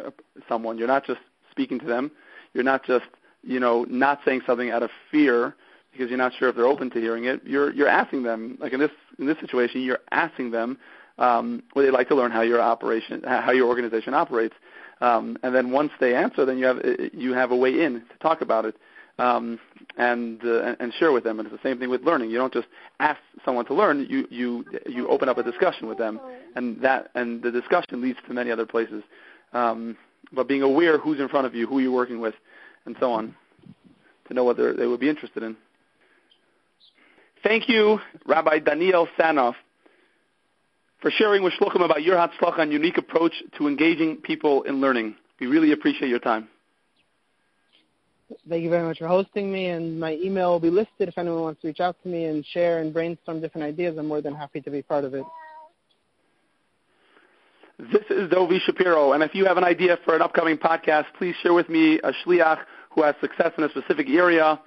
someone. 0.49 0.79
You're 0.79 0.89
not 0.89 1.07
just 1.07 1.21
speaking 1.51 1.79
to 1.81 1.87
them. 1.87 2.11
You're 2.53 2.65
not 2.65 2.85
just 2.85 3.07
you 3.43 3.61
know 3.61 3.85
not 3.89 4.21
saying 4.25 4.43
something 4.47 4.71
out 4.71 4.83
of 4.83 4.91
fear 5.11 5.55
because 5.93 6.09
you're 6.09 6.19
not 6.19 6.33
sure 6.39 6.49
if 6.49 6.57
they're 6.57 6.67
open 6.67 6.91
to 6.91 7.01
hearing 7.01 7.25
it. 7.25 7.43
You're 7.45 7.73
you're 7.73 7.89
asking 7.89 8.23
them. 8.25 8.59
Like 8.61 8.73
in 8.73 8.81
this 8.81 8.91
in 9.19 9.27
this 9.27 9.39
situation, 9.41 9.83
you're 9.83 10.01
asking 10.11 10.51
them 10.51 10.79
um, 11.19 11.63
would 11.75 11.87
they 11.87 11.91
like 11.91 12.09
to 12.09 12.15
learn 12.15 12.31
how 12.31 12.43
your 12.43 12.61
operation 12.61 13.23
how 13.25 13.53
your 13.53 13.69
organization 13.69 14.15
operates. 14.15 14.55
Um, 15.01 15.37
and 15.43 15.55
then 15.55 15.71
once 15.71 15.91
they 16.01 16.15
answer, 16.15 16.45
then 16.45 16.59
you 16.59 16.67
have 16.67 16.81
you 17.13 17.33
have 17.33 17.51
a 17.51 17.57
way 17.57 17.83
in 17.83 18.01
to 18.01 18.19
talk 18.21 18.41
about 18.41 18.65
it 18.65 18.77
um, 19.19 19.59
and 19.97 20.41
uh, 20.45 20.75
and 20.81 20.93
share 20.95 21.13
with 21.13 21.25
them. 21.25 21.39
And 21.39 21.47
it's 21.47 21.57
the 21.63 21.69
same 21.69 21.79
thing 21.79 21.91
with 21.91 22.03
learning. 22.03 22.31
You 22.31 22.39
don't 22.39 22.53
just 22.53 22.69
ask 23.01 23.21
someone 23.45 23.67
to 23.67 23.75
learn. 23.75 24.07
You 24.09 24.27
you 24.31 24.65
you 24.87 25.09
open 25.09 25.29
up 25.29 25.39
a 25.39 25.43
discussion 25.43 25.89
with 25.89 25.99
them, 25.99 26.21
and 26.57 26.81
that 26.83 27.11
and 27.15 27.43
the 27.43 27.51
discussion 27.51 28.03
leads 28.03 28.19
to 28.27 28.35
many 28.35 28.51
other 28.51 28.67
places. 28.67 29.03
Um, 29.53 29.97
but 30.33 30.49
being 30.49 30.63
aware 30.63 30.99
who's 30.99 31.21
in 31.21 31.29
front 31.29 31.47
of 31.47 31.55
you, 31.55 31.67
who 31.67 31.79
you're 31.79 31.93
working 31.93 32.21
with, 32.21 32.35
and 32.87 32.97
so 32.99 33.13
on, 33.13 33.35
to 34.29 34.35
know 34.35 34.45
what 34.45 34.57
they 34.57 34.87
would 34.87 35.01
be 35.01 35.09
interested 35.09 35.43
in. 35.43 35.57
Thank 37.43 37.69
you, 37.69 38.01
Rabbi 38.27 38.61
Daniel 38.61 39.07
Sanoff, 39.19 39.55
for 41.01 41.11
sharing 41.11 41.43
with 41.43 41.53
Shluchim 41.61 41.85
about 41.85 42.03
your 42.03 42.17
Hatzlacha 42.17 42.61
and 42.61 42.73
unique 42.73 42.97
approach 42.97 43.35
to 43.59 43.69
engaging 43.69 44.17
people 44.17 44.63
in 44.63 44.81
learning. 44.81 45.17
We 45.39 45.47
really 45.47 45.73
appreciate 45.73 46.09
your 46.09 46.21
time. 46.21 46.49
Thank 48.49 48.63
you 48.63 48.71
very 48.71 48.87
much 48.87 48.99
for 48.99 49.09
hosting 49.09 49.53
me, 49.53 49.67
and 49.67 49.99
my 49.99 50.15
email 50.15 50.53
will 50.53 50.61
be 50.61 50.71
listed 50.71 51.09
if 51.09 51.19
anyone 51.19 51.43
wants 51.43 51.61
to 51.63 51.69
reach 51.69 51.81
out 51.81 51.97
to 52.03 52.09
me 52.09 52.25
and 52.25 52.45
share 52.45 52.81
and 52.81 52.93
brainstorm 52.93 53.41
different 53.41 53.67
ideas. 53.67 53.97
I'm 53.99 54.07
more 54.07 54.21
than 54.21 54.35
happy 54.35 54.61
to 54.61 54.71
be 54.71 54.83
part 54.83 55.05
of 55.05 55.15
it. 55.15 55.25
This 57.79 58.05
is 58.11 58.31
Dovi 58.31 58.61
Shapiro, 58.61 59.13
and 59.13 59.23
if 59.23 59.35
you 59.35 59.45
have 59.47 59.57
an 59.57 59.65
idea 59.65 59.99
for 60.05 60.15
an 60.15 60.23
upcoming 60.23 60.57
podcast, 60.57 61.07
please 61.19 61.35
share 61.43 61.53
with 61.53 61.69
me 61.69 61.99
a 61.99 62.13
shliach 62.25 62.61
who 62.91 63.03
has 63.03 63.15
success 63.21 63.53
in 63.59 63.65
a 63.65 63.71
specific 63.71 64.09
area, 64.09 64.61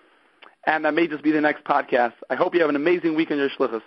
and 0.66 0.84
that 0.84 0.94
may 0.94 1.08
just 1.08 1.24
be 1.24 1.32
the 1.32 1.40
next 1.40 1.64
podcast. 1.64 2.14
I 2.30 2.36
hope 2.36 2.54
you 2.54 2.60
have 2.60 2.70
an 2.70 2.76
amazing 2.76 3.16
week 3.16 3.32
in 3.32 3.38
your 3.38 3.50
shlichus. 3.50 3.82